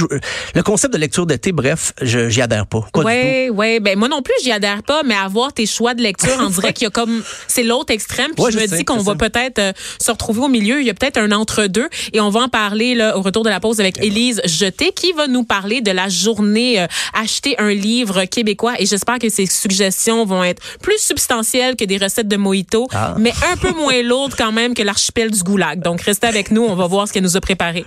le 0.54 0.62
concept 0.62 0.92
de 0.92 0.98
lecture 0.98 1.24
d'été, 1.24 1.52
bref, 1.52 1.94
j'y 2.02 2.42
adhère 2.42 2.66
pas. 2.66 2.86
Oui, 2.96 3.48
oui. 3.50 3.80
Ben, 3.80 3.98
moi 3.98 4.08
non 4.08 4.20
plus, 4.20 4.34
j'y 4.44 4.52
adhère 4.52 4.82
pas, 4.82 5.02
mais 5.04 5.14
avoir 5.14 5.54
tes 5.54 5.64
choix 5.64 5.94
de 5.94 6.02
lecture, 6.02 6.36
on 6.38 6.50
dirait 6.50 6.74
qu'il 6.74 6.84
y 6.84 6.86
a 6.86 6.90
comme, 6.90 7.22
c'est 7.48 7.62
l'autre 7.62 7.94
extrême. 7.94 8.32
Puis 8.36 8.52
je, 8.52 8.58
me 8.58 8.66
dis 8.66 8.84
qu'on 8.84 8.98
va 8.98 9.14
peut-être 9.14 9.58
euh, 9.58 9.72
se 9.98 10.10
retrouver 10.10 10.40
au 10.40 10.48
milieu. 10.48 10.80
Il 10.82 10.86
y 10.86 10.90
a 10.90 10.94
peut-être 10.94 11.16
un 11.16 11.32
entre-deux. 11.32 11.88
Et 12.12 12.20
on 12.20 12.28
va 12.28 12.40
en 12.40 12.48
parler, 12.48 12.94
là, 12.94 13.16
au 13.16 13.22
retour 13.22 13.42
de 13.42 13.48
la 13.48 13.58
pause 13.58 13.80
avec 13.80 14.04
Élise 14.04 14.42
Jeté, 14.44 14.92
qui 14.92 15.12
va 15.12 15.26
nous 15.28 15.44
parler 15.44 15.80
de 15.80 15.90
la 15.90 16.10
journée 16.10 16.82
euh, 16.82 16.86
acheter 17.14 17.58
un 17.58 17.72
livre 17.72 18.26
québécois. 18.26 18.74
Et 18.78 18.84
j'espère 18.84 19.18
que 19.18 19.30
ces 19.30 19.46
suggestions 19.46 20.26
vont 20.26 20.44
être 20.44 20.60
plus 20.82 20.98
substantielles 20.98 21.76
que 21.76 21.86
des 21.86 21.96
recettes 21.96 22.28
de 22.28 22.36
mojito, 22.36 22.86
ah. 22.92 23.14
mais 23.18 23.32
un 23.50 23.56
peu 23.56 23.72
moins 23.72 24.02
lourdes 24.02 24.34
quand 24.36 24.52
même 24.52 24.74
que 24.74 24.82
l'archipel 24.82 25.30
du 25.30 25.42
Goulag. 25.42 25.80
Donc, 25.80 26.02
restez 26.02 26.26
avec 26.26 26.50
nous. 26.50 26.64
On 26.64 26.74
va 26.74 26.86
voir 26.86 27.08
ce 27.08 27.14
qu'elle 27.14 27.22
nous 27.22 27.38
a 27.38 27.40
préparé. 27.40 27.86